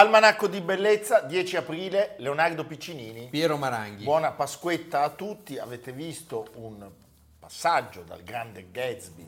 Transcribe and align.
Almanacco 0.00 0.46
di 0.46 0.62
bellezza, 0.62 1.20
10 1.20 1.58
aprile, 1.58 2.14
Leonardo 2.20 2.64
Piccinini. 2.64 3.28
Piero 3.28 3.58
Maranghi. 3.58 4.02
Buona 4.04 4.32
Pasquetta 4.32 5.02
a 5.02 5.10
tutti. 5.10 5.58
Avete 5.58 5.92
visto 5.92 6.46
un 6.54 6.90
passaggio 7.38 8.00
dal 8.00 8.22
grande 8.22 8.70
Gatsby, 8.70 9.26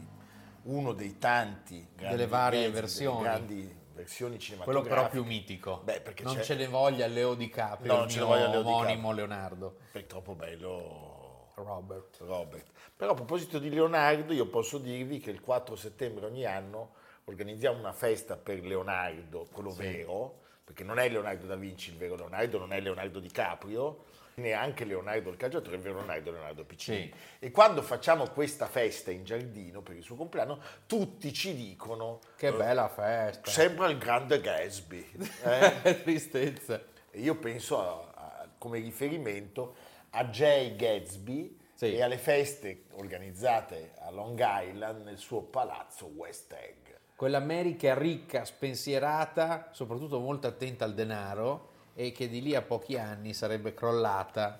uno 0.62 0.94
dei 0.94 1.18
tanti 1.18 1.86
delle 1.94 2.26
varie 2.26 2.60
Gatsby, 2.60 2.80
versioni. 2.80 3.16
delle 3.16 3.28
grandi 3.28 3.76
versioni 3.92 4.38
cinematografiche. 4.38 4.88
Quello 4.88 5.02
però 5.02 5.10
più 5.10 5.30
mitico. 5.30 5.82
Beh, 5.84 6.00
perché 6.00 6.22
non 6.22 6.36
c'è... 6.36 6.42
ce 6.42 6.54
ne 6.54 6.66
voglia 6.66 7.06
Leo 7.06 7.34
DiCaprio, 7.34 7.92
No, 7.92 7.98
non 7.98 8.08
ce 8.08 8.20
ne 8.20 8.24
voglia 8.24 8.48
Leo 8.48 8.60
omonimo 8.60 9.12
DiCaprio. 9.12 9.12
Leonardo. 9.12 9.76
È 9.92 10.06
troppo 10.06 10.34
bello 10.34 11.50
Robert. 11.56 12.16
Robert. 12.20 12.70
Però 12.96 13.12
a 13.12 13.14
proposito 13.14 13.58
di 13.58 13.68
Leonardo, 13.68 14.32
io 14.32 14.46
posso 14.46 14.78
dirvi 14.78 15.18
che 15.18 15.28
il 15.28 15.42
4 15.42 15.76
settembre 15.76 16.24
ogni 16.24 16.46
anno 16.46 16.94
organizziamo 17.24 17.78
una 17.78 17.92
festa 17.92 18.38
per 18.38 18.64
Leonardo, 18.64 19.46
quello 19.52 19.70
vero, 19.70 20.40
perché 20.64 20.84
non 20.84 20.98
è 20.98 21.08
Leonardo 21.08 21.46
da 21.46 21.56
Vinci 21.56 21.90
il 21.90 21.96
vero 21.96 22.14
Leonardo, 22.16 22.58
non 22.58 22.72
è 22.72 22.80
Leonardo 22.80 23.18
DiCaprio, 23.20 24.04
neanche 24.34 24.84
Leonardo 24.84 25.28
il 25.30 25.36
calciatore, 25.36 25.76
il 25.76 25.82
vero 25.82 25.96
Leonardo 25.98 26.30
Leonardo 26.30 26.64
Piccini. 26.64 27.10
Sì. 27.12 27.44
E 27.46 27.50
quando 27.50 27.82
facciamo 27.82 28.28
questa 28.30 28.66
festa 28.66 29.10
in 29.10 29.24
giardino 29.24 29.82
per 29.82 29.96
il 29.96 30.02
suo 30.02 30.16
compleanno, 30.16 30.60
tutti 30.86 31.32
ci 31.32 31.54
dicono 31.54 32.20
Che 32.36 32.46
eh, 32.46 32.52
bella 32.52 32.88
festa. 32.88 33.50
Sembra 33.50 33.88
il 33.88 33.98
grande 33.98 34.40
Gatsby. 34.40 35.10
eh? 35.44 36.00
Tristezza. 36.02 36.80
E 37.10 37.20
io 37.20 37.36
penso 37.36 37.78
a- 37.78 38.10
a- 38.14 38.48
come 38.56 38.78
riferimento 38.78 39.74
a 40.10 40.24
Jay 40.26 40.76
Gatsby 40.76 41.58
Sì. 41.74 41.94
e 41.96 42.02
alle 42.02 42.16
feste 42.18 42.84
organizzate 42.92 43.92
a 43.98 44.10
Long 44.10 44.38
Island 44.42 45.04
nel 45.04 45.18
suo 45.18 45.42
palazzo 45.42 46.06
West 46.06 46.52
Egg. 46.52 46.81
Quell'America 47.22 47.96
ricca, 47.96 48.44
spensierata, 48.44 49.68
soprattutto 49.70 50.18
molto 50.18 50.48
attenta 50.48 50.84
al 50.84 50.92
denaro 50.92 51.68
e 51.94 52.10
che 52.10 52.28
di 52.28 52.42
lì 52.42 52.56
a 52.56 52.62
pochi 52.62 52.98
anni 52.98 53.32
sarebbe 53.32 53.74
crollata 53.74 54.58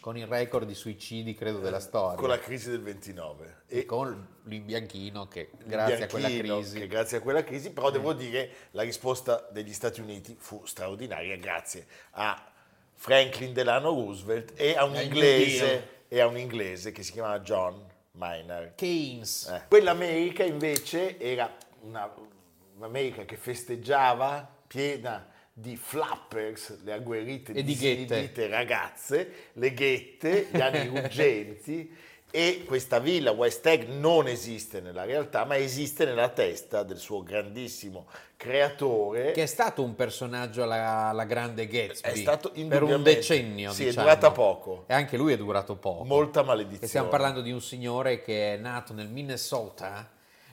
con 0.00 0.18
il 0.18 0.26
record 0.26 0.66
di 0.66 0.74
suicidi, 0.74 1.32
credo, 1.32 1.58
della 1.60 1.80
storia. 1.80 2.18
Con 2.18 2.28
la 2.28 2.38
crisi 2.38 2.68
del 2.68 2.82
29. 2.82 3.62
E 3.66 3.86
con 3.86 4.28
l'imbianchino 4.42 5.26
che, 5.26 5.52
grazie 5.64 6.04
a 6.04 6.06
quella 6.08 6.28
Bianchino, 6.28 6.56
crisi, 6.56 6.86
grazie 6.86 7.16
a 7.16 7.20
quella 7.22 7.42
crisi, 7.42 7.70
però 7.70 7.88
devo 7.88 8.12
dire 8.12 8.50
la 8.72 8.82
risposta 8.82 9.48
degli 9.50 9.72
Stati 9.72 10.02
Uniti 10.02 10.36
fu 10.38 10.66
straordinaria 10.66 11.38
grazie 11.38 11.86
a 12.10 12.44
Franklin 12.92 13.54
Delano 13.54 13.88
Roosevelt 13.88 14.52
e 14.54 14.76
a 14.76 14.84
un, 14.84 14.92
New 14.92 15.02
inglese, 15.02 15.88
e 16.08 16.20
a 16.20 16.26
un 16.26 16.36
inglese 16.36 16.92
che 16.92 17.02
si 17.02 17.12
chiamava 17.12 17.40
John 17.40 17.82
Maynard. 18.12 18.74
Keynes, 18.74 19.46
Eh. 19.46 19.62
Quell'America 19.66 20.44
invece 20.44 21.18
era 21.18 21.68
un'America 21.82 23.24
che 23.24 23.36
festeggiava 23.36 24.48
piena 24.66 25.26
di 25.52 25.76
flappers, 25.76 26.82
le 26.84 26.92
agguerrite, 26.92 27.52
E 27.52 27.62
di 27.62 27.74
ghette. 27.76 28.46
ragazze, 28.48 29.48
le 29.54 29.74
ghette, 29.74 30.48
gli 30.50 30.60
anni 30.60 30.86
ruggenti 31.00 31.94
e 32.32 32.62
questa 32.64 33.00
villa 33.00 33.32
West 33.32 33.66
Egg 33.66 33.88
non 33.88 34.28
esiste 34.28 34.80
nella 34.80 35.04
realtà 35.04 35.44
ma 35.44 35.56
esiste 35.56 36.04
nella 36.04 36.28
testa 36.28 36.84
del 36.84 36.98
suo 36.98 37.24
grandissimo 37.24 38.06
creatore 38.36 39.32
che 39.32 39.42
è 39.42 39.46
stato 39.46 39.82
un 39.82 39.96
personaggio 39.96 40.62
alla, 40.62 41.08
alla 41.08 41.24
grande 41.24 41.66
Gatsby 41.66 42.08
È 42.08 42.14
stato 42.14 42.52
per 42.68 42.84
un 42.84 43.02
decennio. 43.02 43.72
sì, 43.72 43.82
è 43.82 43.86
diciamo. 43.86 44.06
durata 44.06 44.30
poco. 44.30 44.84
E 44.86 44.94
anche 44.94 45.16
lui 45.16 45.32
è 45.32 45.36
durato 45.36 45.74
poco. 45.76 46.04
molta 46.04 46.42
maledizione. 46.44 46.84
E 46.84 46.88
stiamo 46.88 47.08
parlando 47.08 47.40
di 47.40 47.50
un 47.50 47.60
signore 47.60 48.22
che 48.22 48.54
è 48.54 48.56
nato 48.56 48.92
nel 48.92 49.08
Minnesota 49.08 50.08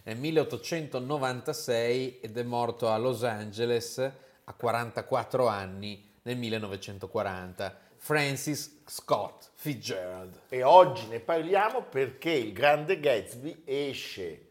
nel 0.08 0.18
1896 0.18 2.20
ed 2.22 2.38
è 2.38 2.44
morto 2.44 2.90
a 2.90 2.98
Los 2.98 3.24
Angeles 3.24 3.98
a 3.98 4.54
44 4.54 5.48
anni 5.48 6.02
nel 6.22 6.38
1940. 6.38 7.78
Francis 7.98 8.84
Scott 8.86 9.50
Fitzgerald. 9.56 10.40
E 10.48 10.64
oggi 10.64 11.08
ne 11.08 11.20
parliamo 11.20 11.82
perché 11.82 12.32
il 12.32 12.54
grande 12.54 13.02
Gatsby 13.02 13.64
esce 13.66 14.47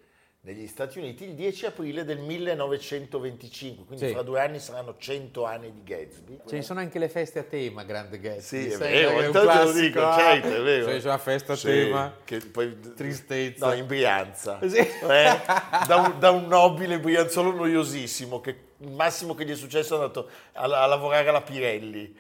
negli 0.46 0.68
Stati 0.68 1.00
Uniti 1.00 1.24
il 1.24 1.34
10 1.34 1.66
aprile 1.66 2.04
del 2.04 2.18
1925, 2.18 3.84
quindi 3.84 4.06
Sì. 4.06 4.12
fra 4.12 4.22
due 4.22 4.38
anni 4.40 4.60
saranno 4.60 4.94
100 4.96 5.44
anni 5.44 5.72
di 5.72 5.82
Gatsby. 5.82 6.38
Ce 6.46 6.54
ne 6.54 6.62
sono 6.62 6.78
anche 6.78 7.00
le 7.00 7.08
feste 7.08 7.40
a 7.40 7.42
tema, 7.42 7.82
grande 7.82 8.16
Sì, 8.16 8.22
Gatsby. 8.22 8.66
è 8.66 8.70
Sai, 8.70 8.92
vero, 8.92 9.10
è 9.10 9.18
un 9.18 9.24
intanto 9.24 9.64
lo 9.64 9.72
dico, 9.72 10.06
ah, 10.06 10.16
certo, 10.16 10.54
è 10.54 10.62
vero. 10.62 10.86
C'è 10.86 11.04
una 11.04 11.18
festa 11.18 11.52
a 11.54 11.56
Sì, 11.56 11.66
tema. 11.66 12.16
che 12.24 12.38
poi- 12.38 12.78
Tristezza. 12.94 13.66
No, 13.66 13.72
in 13.74 13.86
Brianza. 13.88 14.60
Sì. 14.68 14.76
Eh? 14.78 15.40
Da, 15.88 15.96
un, 15.96 16.14
da 16.20 16.30
un 16.30 16.46
nobile 16.46 17.00
brianzolo 17.00 17.50
noiosissimo, 17.52 18.40
che 18.40 18.56
il 18.78 18.92
massimo 18.92 19.34
che 19.34 19.44
gli 19.44 19.50
è 19.50 19.56
successo 19.56 19.94
è 19.94 19.96
andato 19.96 20.28
a, 20.52 20.62
a 20.62 20.86
lavorare 20.86 21.28
alla 21.28 21.42
Pirelli. 21.42 22.16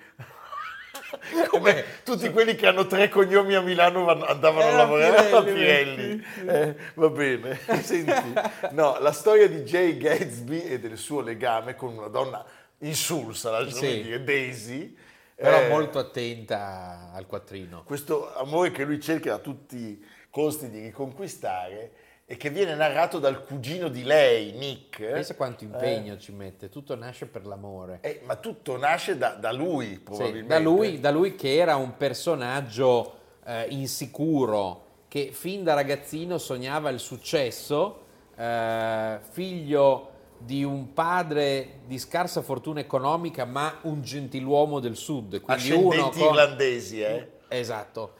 Come 1.48 1.72
Beh, 1.72 1.84
tutti 2.04 2.30
quelli 2.30 2.54
che 2.54 2.66
hanno 2.66 2.86
tre 2.86 3.08
cognomi 3.08 3.54
a 3.54 3.60
Milano 3.60 4.08
andavano 4.08 4.60
a 4.66 4.68
Era 4.68 4.76
lavorare 4.76 5.52
Pirelli, 5.52 6.16
Pirelli. 6.16 6.24
Eh, 6.46 6.76
va 6.94 7.08
bene, 7.10 7.58
senti, 7.82 8.32
no, 8.72 8.98
la 9.00 9.12
storia 9.12 9.48
di 9.48 9.62
Jay 9.62 9.96
Gatsby 9.96 10.62
e 10.62 10.78
del 10.78 10.96
suo 10.96 11.20
legame 11.20 11.74
con 11.74 11.96
una 11.96 12.08
donna 12.08 12.44
insulsa, 12.78 13.50
lasciami 13.50 13.88
Sì. 13.88 14.02
dire, 14.02 14.22
Daisy. 14.24 14.96
Però 15.34 15.60
eh, 15.60 15.68
molto 15.68 15.98
attenta 15.98 17.10
al 17.14 17.26
quattrino. 17.26 17.82
questo 17.84 18.34
amore 18.36 18.70
che 18.70 18.84
lui 18.84 18.98
cerca 19.00 19.34
a 19.34 19.38
tutti 19.38 19.76
i 19.76 20.04
costi 20.30 20.70
di 20.70 20.80
riconquistare 20.80 21.90
e 22.28 22.36
che 22.36 22.50
viene 22.50 22.74
narrato 22.74 23.20
dal 23.20 23.44
cugino 23.44 23.86
di 23.86 24.02
lei, 24.02 24.50
Nick. 24.50 25.00
Pensa 25.00 25.36
quanto 25.36 25.62
impegno 25.62 26.18
ci 26.18 26.32
mette, 26.32 26.68
tutto 26.68 26.96
nasce 26.96 27.26
per 27.26 27.46
l'amore. 27.46 28.00
Eh, 28.02 28.20
ma 28.24 28.34
tutto 28.34 28.76
nasce 28.76 29.16
da, 29.16 29.30
da 29.34 29.52
lui, 29.52 29.90
Sì, 29.90 30.00
probabilmente. 30.00 30.48
da, 30.48 30.58
lui, 30.58 30.98
da 31.00 31.10
lui 31.12 31.34
che 31.36 31.54
era 31.54 31.76
un 31.76 31.96
personaggio 31.96 33.14
eh, 33.44 33.66
insicuro, 33.68 34.84
che 35.06 35.30
fin 35.32 35.62
da 35.62 35.74
ragazzino 35.74 36.36
sognava 36.38 36.90
il 36.90 36.98
successo, 36.98 38.00
eh, 38.36 39.18
figlio 39.30 40.10
di 40.38 40.64
un 40.64 40.92
padre 40.92 41.78
di 41.86 41.96
scarsa 41.96 42.42
fortuna 42.42 42.80
economica, 42.80 43.44
ma 43.44 43.78
un 43.82 44.02
gentiluomo 44.02 44.80
del 44.80 44.96
sud. 44.96 45.40
Quindi 45.40 45.70
uno 45.70 45.88
Ascendenti 45.90 46.18
con- 46.18 46.28
irlandesi, 46.28 47.00
eh? 47.02 47.28
Esatto. 47.46 48.14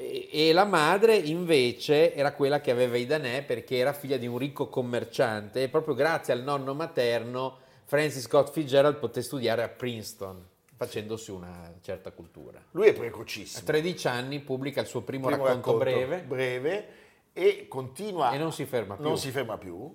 E, 0.00 0.52
la 0.52 0.64
madre 0.64 1.16
invece 1.16 2.14
era 2.14 2.32
quella 2.32 2.60
che 2.60 2.70
aveva 2.70 2.96
i 2.96 3.04
danè 3.04 3.42
perché 3.44 3.76
era 3.78 3.92
figlia 3.92 4.16
di 4.16 4.28
un 4.28 4.38
ricco 4.38 4.68
commerciante 4.68 5.62
e 5.64 5.68
proprio 5.68 5.94
grazie 5.94 6.32
al 6.32 6.42
nonno 6.42 6.72
materno 6.72 7.58
Francis 7.84 8.22
Scott 8.22 8.52
Fitzgerald 8.52 8.96
poté 8.96 9.22
studiare 9.22 9.62
a 9.64 9.68
Princeton 9.68 10.46
facendosi 10.76 11.32
una 11.32 11.74
certa 11.80 12.12
cultura. 12.12 12.62
Lui 12.70 12.86
è 12.86 12.90
A 12.90 12.92
precocissimo. 12.92 13.64
13 13.64 14.06
anni 14.06 14.38
pubblica 14.38 14.80
il 14.80 14.86
suo 14.86 15.00
primo, 15.00 15.26
Primo 15.26 15.44
racconto, 15.44 15.76
breve 15.78 16.20
breve 16.20 16.88
e 17.32 17.66
continua 17.66 18.30
e 18.30 18.38
non 18.38 18.52
si 18.52 18.64
ferma 18.66 18.94
più. 18.94 19.04
non 19.04 19.18
si 19.18 19.30
ferma 19.30 19.58
più. 19.58 19.92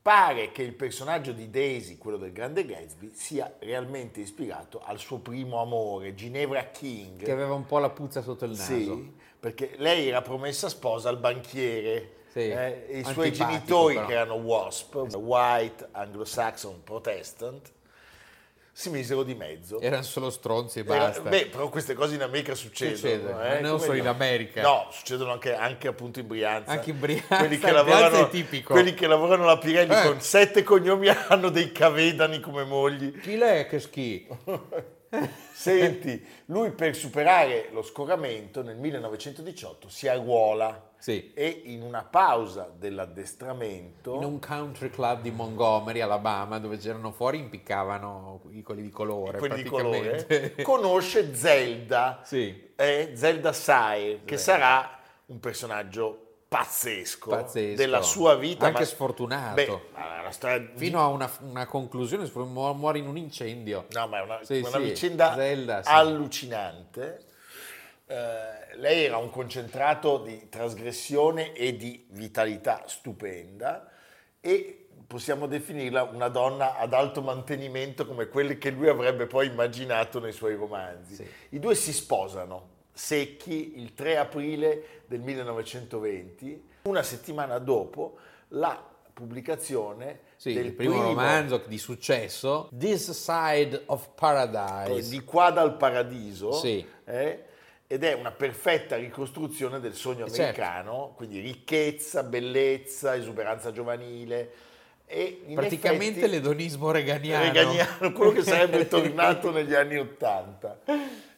Pare 0.00 0.52
che 0.52 0.62
il 0.62 0.72
personaggio 0.74 1.32
di 1.32 1.50
Daisy, 1.50 1.98
quello 1.98 2.16
del 2.16 2.30
grande 2.30 2.64
Gatsby, 2.64 3.10
sia 3.12 3.56
realmente 3.58 4.20
ispirato 4.20 4.80
al 4.84 5.00
suo 5.00 5.18
primo 5.18 5.60
amore, 5.60 6.14
Ginevra 6.14 6.64
King. 6.66 7.24
che 7.24 7.32
aveva 7.32 7.54
un 7.54 7.66
po' 7.66 7.78
la 7.78 7.90
puzza 7.90 8.22
sotto 8.22 8.44
il 8.44 8.52
naso. 8.52 8.64
Sì, 8.64 9.12
perché 9.46 9.74
lei 9.76 10.08
era 10.08 10.22
promessa 10.22 10.68
sposa 10.68 11.08
al 11.08 11.18
banchiere. 11.18 12.14
Sì, 12.32 12.48
eh, 12.48 12.86
e 12.88 12.98
i 12.98 13.04
suoi 13.04 13.32
genitori, 13.32 13.94
però. 13.94 14.06
che 14.06 14.12
erano 14.12 14.34
WASP, 14.34 14.94
White 15.14 15.88
Anglo-Saxon 15.92 16.82
Protestant, 16.82 17.70
si 18.72 18.90
misero 18.90 19.22
di 19.22 19.36
mezzo. 19.36 19.78
Erano 19.80 20.02
solo 20.02 20.30
stronzi 20.30 20.80
e 20.80 20.84
Era- 20.84 20.96
basta. 20.98 21.20
beh, 21.22 21.46
però 21.46 21.68
queste 21.68 21.94
cose 21.94 22.16
in 22.16 22.22
America 22.22 22.56
succedono. 22.56 22.96
Succede, 22.96 23.56
eh, 23.58 23.60
non 23.60 23.70
come 23.70 23.82
solo 23.82 23.92
no? 23.92 23.98
in 24.00 24.08
America. 24.08 24.62
No, 24.62 24.88
succedono 24.90 25.30
anche, 25.30 25.54
anche 25.54 25.86
appunto 25.86 26.18
in 26.18 26.26
Brianza. 26.26 26.72
Anche 26.72 26.90
in 26.90 26.98
Brianza, 26.98 27.36
Quelli 27.36 27.58
che 27.58 27.70
lavorano, 27.70 28.28
quelli 28.64 28.94
che 28.94 29.06
lavorano 29.06 29.42
alla 29.44 29.58
Pirelli 29.58 29.94
Eh. 29.94 30.02
con 30.02 30.20
sette 30.20 30.64
cognomi 30.64 31.06
hanno 31.28 31.50
dei 31.50 31.70
cavedani 31.70 32.40
come 32.40 32.64
mogli. 32.64 33.16
Chi 33.20 33.36
l'è 33.36 33.68
che 33.68 33.78
schifo? 33.78 34.38
Senti, 35.56 36.24
lui 36.46 36.70
per 36.70 36.94
superare 36.94 37.68
lo 37.72 37.82
scoramento 37.82 38.62
nel 38.62 38.76
1918 38.76 39.88
si 39.88 40.06
arruola 40.06 40.90
Sì. 40.98 41.32
e 41.34 41.62
in 41.64 41.82
una 41.82 42.04
pausa 42.04 42.70
dell'addestramento 42.76 44.14
In 44.16 44.24
un 44.24 44.38
country 44.38 44.90
club 44.90 45.22
di 45.22 45.30
Montgomery, 45.30 46.00
Alabama, 46.00 46.58
dove 46.58 46.76
c'erano 46.78 47.10
fuori 47.12 47.38
impiccavano 47.38 48.40
quelli 48.62 48.82
di 48.82 48.90
colore. 48.90 49.38
quelli 49.38 49.62
di 49.62 49.68
colore, 49.68 50.54
conosce 50.62 51.34
Zelda, 51.34 52.20
Sì. 52.22 52.72
eh, 52.76 53.12
Zelda 53.14 53.52
Sai, 53.52 54.20
che 54.24 54.36
sarà 54.36 54.98
un 55.26 55.40
personaggio 55.40 56.25
pazzesco, 56.56 57.30
Pazzesco. 57.30 57.76
della 57.76 58.02
sua 58.02 58.34
vita. 58.36 58.66
Anche 58.66 58.80
ma- 58.80 58.84
sfortunato. 58.86 59.54
Beh, 59.54 60.30
storia 60.30 60.70
Fino 60.74 61.00
a 61.00 61.08
una, 61.08 61.30
una 61.40 61.66
conclusione, 61.66 62.30
mu- 62.34 62.72
muore 62.72 62.98
in 62.98 63.06
un 63.06 63.16
incendio. 63.16 63.86
No, 63.90 64.06
ma 64.08 64.18
è 64.18 64.22
una, 64.22 64.38
Sì, 64.42 64.58
una 64.58 64.70
sì, 64.70 64.78
vicenda 64.78 65.34
Zelda, 65.34 65.82
sì. 65.82 65.90
allucinante. 65.90 67.24
Eh, 68.06 68.76
lei 68.76 69.04
era 69.04 69.16
un 69.16 69.30
concentrato 69.30 70.18
di 70.18 70.48
trasgressione 70.48 71.52
e 71.52 71.76
di 71.76 72.06
vitalità 72.10 72.84
stupenda 72.86 73.90
e 74.40 74.88
possiamo 75.06 75.46
definirla 75.46 76.02
una 76.04 76.28
donna 76.28 76.76
ad 76.76 76.92
alto 76.92 77.20
mantenimento 77.22 78.06
come 78.06 78.28
quelle 78.28 78.58
che 78.58 78.70
lui 78.70 78.88
avrebbe 78.88 79.26
poi 79.26 79.46
immaginato 79.46 80.20
nei 80.20 80.32
suoi 80.32 80.54
romanzi. 80.54 81.28
I 81.50 81.58
due 81.58 81.74
si 81.74 81.92
sposano 81.92 82.74
secchi 83.00 83.74
il 83.76 83.92
3 83.92 84.16
aprile 84.16 85.02
del 85.06 85.20
1920, 85.20 86.64
una 86.84 87.02
settimana 87.02 87.58
dopo 87.58 88.16
la 88.48 88.82
pubblicazione 89.12 90.20
Sì, 90.36 90.54
del 90.54 90.72
primo, 90.72 91.02
romanzo 91.02 91.62
di 91.66 91.76
successo, 91.78 92.70
This 92.76 93.10
Side 93.10 93.82
of 93.86 94.08
Paradise. 94.14 95.10
di 95.10 95.22
qua 95.24 95.50
dal 95.50 95.76
paradiso 95.76 96.52
Sì. 96.52 96.84
eh, 97.04 97.44
ed 97.86 98.02
è 98.02 98.14
una 98.14 98.30
perfetta 98.32 98.96
ricostruzione 98.96 99.78
del 99.78 99.94
sogno 99.94 100.26
Certo. 100.28 100.40
americano, 100.42 101.12
quindi 101.16 101.40
ricchezza, 101.40 102.22
bellezza, 102.22 103.14
esuberanza 103.14 103.72
giovanile 103.72 104.52
e 105.06 105.42
Praticamente 105.54 106.18
effetti- 106.20 106.32
l'edonismo 106.34 106.90
reganiano. 106.90 107.44
Reganiano, 107.44 108.12
quello 108.12 108.32
che 108.32 108.42
sarebbe 108.42 108.86
tornato 108.88 109.50
negli 109.52 109.74
anni 109.74 109.98
Ottanta. 109.98 110.80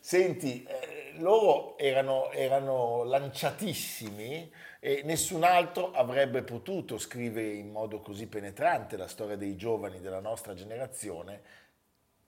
Senti, 0.00 0.62
eh, 0.64 0.97
loro 1.18 1.76
erano, 1.78 2.30
erano 2.32 3.04
lanciatissimi 3.04 4.52
e 4.80 5.02
nessun 5.04 5.44
altro 5.44 5.92
avrebbe 5.92 6.42
potuto 6.42 6.98
scrivere 6.98 7.52
in 7.52 7.70
modo 7.70 8.00
così 8.00 8.26
penetrante 8.26 8.96
la 8.96 9.08
storia 9.08 9.36
dei 9.36 9.56
giovani 9.56 10.00
della 10.00 10.20
nostra 10.20 10.54
generazione 10.54 11.66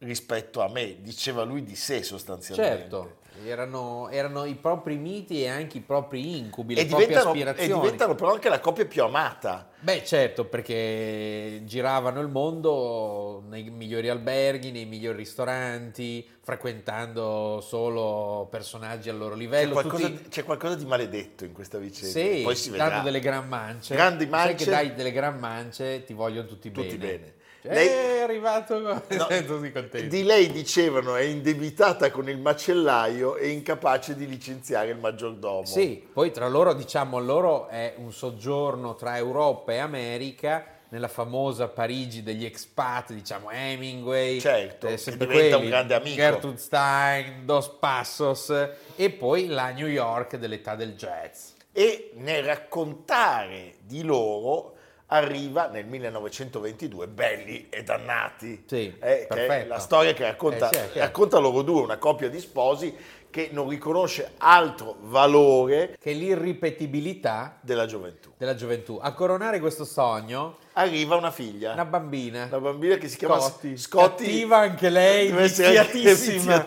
rispetto 0.01 0.61
a 0.63 0.69
me, 0.69 0.97
diceva 1.01 1.43
lui 1.43 1.63
di 1.63 1.77
sé 1.77 2.03
sostanzialmente. 2.03 2.79
Certo, 2.79 3.17
erano, 3.45 4.09
erano 4.11 4.45
i 4.45 4.55
propri 4.55 4.97
miti 4.97 5.43
e 5.43 5.49
anche 5.49 5.79
i 5.79 5.81
propri 5.81 6.39
incubi, 6.39 6.75
le 6.75 6.83
E 6.83 6.87
proprie 6.87 7.07
diventano, 7.09 7.35
e 7.35 7.41
aspirazioni. 7.43 7.81
diventano 7.83 8.15
però 8.15 8.33
anche 8.33 8.49
la 8.49 8.61
coppia 8.61 8.87
più 8.87 9.03
amata. 9.03 9.69
Beh, 9.81 10.05
certo, 10.05 10.45
perché 10.47 11.63
giravano 11.65 12.21
il 12.21 12.29
mondo 12.29 13.43
nei 13.49 13.69
migliori 13.71 14.09
alberghi, 14.09 14.71
nei 14.71 14.85
migliori 14.87 15.19
ristoranti, 15.19 16.27
frequentando 16.43 17.61
solo 17.63 18.47
personaggi 18.51 19.09
al 19.11 19.17
loro 19.19 19.35
C'è 19.35 19.41
livello. 19.41 19.73
qualcosa, 19.73 20.07
tutti- 20.09 20.29
c'è 20.29 20.45
qualcosa 20.45 20.75
di 20.77 20.85
maledetto 20.87 21.45
in 21.45 21.53
questa 21.53 21.79
vicenda. 21.79 22.19
Sì, 22.19 22.41
Poi 22.43 22.57
si 22.57 22.71
vedrà. 22.71 22.89
dando 22.89 23.05
delle 23.05 23.21
gran 23.21 23.47
mance. 23.49 23.95
Grandi 23.95 24.25
Sai 24.25 24.31
mance. 24.31 24.55
che 24.65 24.71
dai 24.71 24.95
delle 24.95 25.13
gran 25.13 25.39
mance 25.39 26.05
ti 26.05 26.13
vogliono 26.15 26.47
tutti, 26.47 26.71
Tutti 26.71 26.97
bene. 26.97 27.19
bene. 27.19 27.35
Cioè, 27.63 27.75
Lei- 27.75 27.89
è 27.89 28.21
arrivato, 28.21 28.79
No, 28.79 29.03
così 29.47 29.71
contento. 29.71 30.09
Di 30.09 30.23
lei 30.23 30.51
dicevano 30.51 31.15
è 31.15 31.23
indebitata 31.23 32.11
con 32.11 32.29
il 32.29 32.39
macellaio 32.39 33.37
e 33.37 33.49
incapace 33.49 34.15
di 34.17 34.27
licenziare 34.27 34.91
il 34.91 34.99
maggiordomo. 34.99 35.67
Sì, 35.67 36.03
poi 36.13 36.31
tra 36.31 36.49
loro, 36.49 36.73
diciamo, 36.73 37.19
loro 37.19 37.69
è 37.69 37.95
un 37.99 38.13
soggiorno 38.13 38.95
tra 38.95 39.17
Europa 39.19 39.73
e 39.73 39.79
America, 39.79 40.65
nella 40.89 41.09
famosa 41.09 41.69
Parigi 41.69 42.23
degli 42.23 42.45
expat, 42.45 43.13
diciamo 43.13 43.51
Hemingway, 43.51 44.41
Certo, 44.41 44.89
eh, 44.89 44.97
sempre 44.97 45.27
diventa 45.27 45.57
quelli, 45.57 45.63
un 45.65 45.71
grande 45.71 45.95
amico. 45.95 46.17
Gertrude 46.17 46.57
Stein, 46.59 47.45
Dos 47.45 47.69
Passos 47.79 48.53
e 48.97 49.11
poi 49.11 49.47
la 49.47 49.71
New 49.71 49.87
York 49.87 50.37
dell'età 50.37 50.75
del 50.75 50.95
jazz. 50.95 51.51
E 51.73 52.11
nel 52.15 52.43
raccontare 52.43 53.75
di 53.85 54.03
loro 54.03 54.75
arriva 55.13 55.69
nel 55.69 55.87
1922 55.87 57.09
Belli 57.09 57.67
e 57.69 57.83
Dannati. 57.83 58.65
Sì, 58.67 58.95
Eh, 59.01 59.27
che 59.29 59.47
è 59.47 59.67
la 59.67 59.79
storia 59.79 60.13
che 60.13 60.25
racconta, 60.25 60.71
Eh, 60.71 60.89
sì, 60.93 60.99
racconta 60.99 61.39
loro 61.39 61.63
due, 61.63 61.83
una 61.83 61.99
coppia 61.99 62.29
di 62.29 62.39
sposi 62.39 62.95
che 63.31 63.49
non 63.53 63.69
riconosce 63.69 64.33
altro 64.39 64.97
valore 65.03 65.97
Che 66.01 66.13
l'irripetibilità 66.13 67.59
della 67.61 67.87
gioventù. 67.87 68.33
della 68.37 68.55
gioventù. 68.55 68.99
A 69.01 69.13
coronare 69.13 69.61
questo 69.61 69.85
sogno, 69.85 70.59
Arriva 70.75 71.17
una 71.17 71.33
figlia, 71.33 71.73
una 71.73 71.85
bambina. 71.85 72.45
una 72.45 72.61
bambina 72.61 72.95
che 72.97 73.09
si 73.09 73.17
chiama 73.17 73.41
Scotti. 73.41 73.77
Scotti. 73.77 74.25
Cattiva 74.25 74.59
anche 74.59 74.89
lei, 74.89 75.33
viziatissima. 75.33 76.65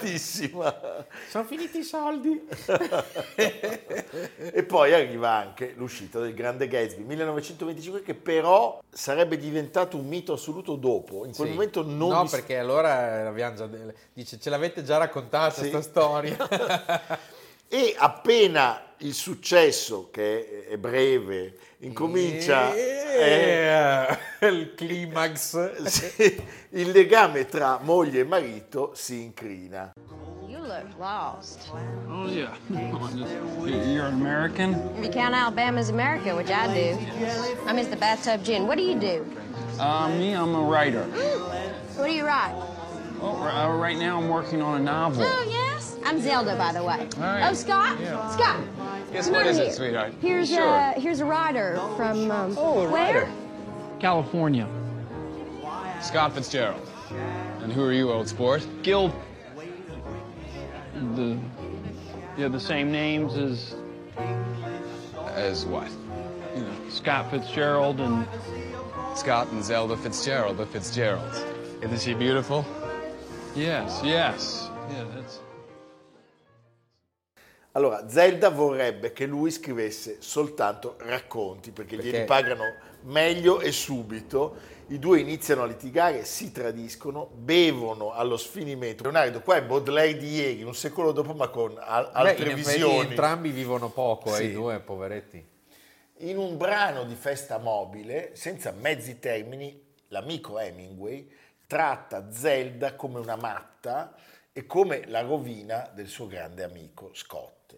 Sono 1.30 1.46
finiti 1.46 1.80
i 1.80 1.84
soldi. 1.84 2.46
e 3.36 4.64
poi 4.64 4.94
arriva 4.94 5.30
anche 5.32 5.74
l'uscita 5.78 6.20
del 6.20 6.34
grande 6.34 6.68
Gatsby 6.68 7.04
1925 7.04 8.02
che 8.04 8.14
però 8.14 8.82
sarebbe 8.90 9.38
diventato 9.38 9.96
un 9.98 10.06
mito 10.08 10.34
assoluto 10.34 10.76
dopo. 10.76 11.26
In 11.26 11.34
quel 11.34 11.48
Sì. 11.48 11.54
momento 11.54 11.82
non 11.84 12.10
No, 12.10 12.24
vi- 12.24 12.30
perché 12.30 12.58
allora 12.58 13.24
l'abbiamo 13.24 13.56
già 13.56 13.70
dice 14.14 14.38
ce 14.40 14.50
l'avete 14.50 14.84
già 14.84 14.98
raccontata 14.98 15.54
Sì. 15.54 15.70
questa 15.70 15.82
storia. 15.82 16.36
E 17.74 17.96
appena 17.98 18.80
il 18.98 19.16
successo, 19.16 20.10
che 20.12 20.68
è 20.70 20.78
breve, 20.78 21.56
incomincia 21.80 22.72
eh, 22.72 24.16
Eh, 24.40 24.48
il 24.48 24.76
climax. 24.76 25.82
sì, 25.90 26.44
il 26.70 26.92
legame 26.92 27.48
tra 27.48 27.80
moglie 27.82 28.20
e 28.20 28.24
marito 28.26 28.92
si 28.94 29.24
incrina. 29.24 29.92
You 30.48 30.60
look 30.60 30.86
lost. 31.00 31.72
Oh 32.08 32.28
yeah. 32.28 32.56
You're 32.70 34.06
an 34.06 34.22
American? 34.22 34.74
You 35.02 35.10
count 35.10 35.34
Alabama 35.34 35.80
as 35.80 35.90
America, 35.90 36.36
which 36.36 36.52
I 36.52 36.68
do. 36.68 37.00
I'm 37.66 37.76
Mr. 37.76 37.98
Bathtub 37.98 38.44
Gin. 38.44 38.68
What 38.68 38.78
do 38.78 38.84
you 38.84 39.00
do? 39.00 39.26
Uh, 39.80 40.10
me, 40.10 40.36
I'm 40.36 40.54
a 40.54 40.62
writer. 40.62 41.06
What 41.98 42.06
do 42.06 42.14
you 42.14 42.24
write? 42.24 42.54
Oh, 43.20 43.42
uh, 43.42 43.76
right 43.76 43.98
now 43.98 44.20
I'm 44.20 44.30
working 44.30 44.62
on 44.62 44.80
a 44.80 44.84
novel. 44.84 45.24
Oh, 45.26 45.46
yes. 45.50 45.73
I'm 46.06 46.20
Zelda, 46.22 46.56
by 46.58 46.74
the 46.74 46.84
way. 46.84 47.08
right. 47.18 47.50
Oh, 47.50 47.54
Scott? 47.54 48.00
Yeah. 48.00 48.30
Scott. 48.30 48.62
Yes, 49.12 49.26
come 49.26 49.34
what 49.36 49.46
it, 49.48 49.56
here. 49.56 49.72
sweetheart? 49.72 50.14
Here's 50.22 50.50
Sure. 50.50 50.66
a 50.66 50.94
here's 51.00 51.20
a 51.20 51.26
writer 51.26 51.76
from 51.96 52.32
um, 52.32 52.56
Oh, 52.58 52.82
a 52.82 52.92
where? 52.92 53.14
writer. 53.24 53.32
California. 54.00 54.68
Scott 56.02 56.34
Fitzgerald. 56.34 56.90
And 57.62 57.72
who 57.72 57.84
are 57.84 57.94
you, 57.94 58.12
old 58.12 58.28
sport? 58.28 58.66
Gil. 58.82 59.14
The. 61.16 61.38
Yeah, 62.38 62.48
the 62.48 62.60
same 62.60 62.92
names 62.92 63.36
as. 63.38 63.76
As 65.36 65.66
what? 65.66 65.90
You 66.56 66.62
know, 66.64 66.76
Scott 66.90 67.30
Fitzgerald 67.32 68.00
and. 68.00 68.28
Scott 69.16 69.52
and 69.52 69.64
Zelda 69.64 69.96
Fitzgerald, 69.96 70.58
the 70.58 70.66
Fitzgeralds. 70.66 71.44
Isn't 71.82 72.02
she 72.02 72.14
beautiful? 72.16 72.66
Yes, 73.56 74.02
yes. 74.04 74.70
Yeah, 74.92 75.04
that's. 75.16 75.40
Allora, 77.76 78.08
Zelda 78.08 78.50
vorrebbe 78.50 79.14
che 79.14 79.26
lui 79.26 79.50
scrivesse 79.50 80.18
soltanto 80.20 80.96
racconti 81.00 81.72
perché, 81.72 81.96
Perché- 81.96 82.12
glieli 82.12 82.26
pagano 82.26 82.64
meglio 83.02 83.62
e 83.62 83.72
subito. 83.72 84.56
I 84.88 85.00
due 85.00 85.20
iniziano 85.20 85.64
a 85.64 85.66
litigare, 85.66 86.24
si 86.24 86.52
tradiscono, 86.52 87.30
bevono 87.34 88.12
allo 88.12 88.38
sfinimento. 88.38 89.02
Leonardo, 89.04 89.42
qua 89.42 89.56
è 89.56 89.64
Baudelaire 89.64 90.20
di 90.20 90.34
ieri, 90.36 90.62
un 90.62 90.76
secolo 90.76 91.12
dopo, 91.12 91.34
ma 91.34 91.48
con 91.48 91.76
al- 91.80 92.06
Beh, 92.06 92.18
altre 92.20 92.46
effetti 92.52 92.54
visioni. 92.70 93.00
entrambi 93.10 93.50
vivono 93.50 93.90
poco, 93.90 94.30
eh, 94.34 94.38
Sì. 94.38 94.44
i 94.46 94.52
due 94.54 94.80
poveretti. 94.80 95.44
In 96.18 96.38
un 96.38 96.58
brano 96.58 97.06
di 97.06 97.16
festa 97.16 97.58
mobile, 97.58 98.32
senza 98.36 98.72
mezzi 98.72 99.18
termini, 99.18 99.82
l'amico 100.10 100.60
Hemingway 100.60 101.28
tratta 101.66 102.32
Zelda 102.32 102.94
come 102.94 103.20
una 103.20 103.36
matta 103.36 104.14
e 104.54 104.68
come 104.68 105.08
la 105.08 105.22
rovina 105.22 105.90
del 105.94 106.08
suo 106.08 106.28
grande 106.28 106.64
amico 106.64 107.10
Scott. 107.14 107.76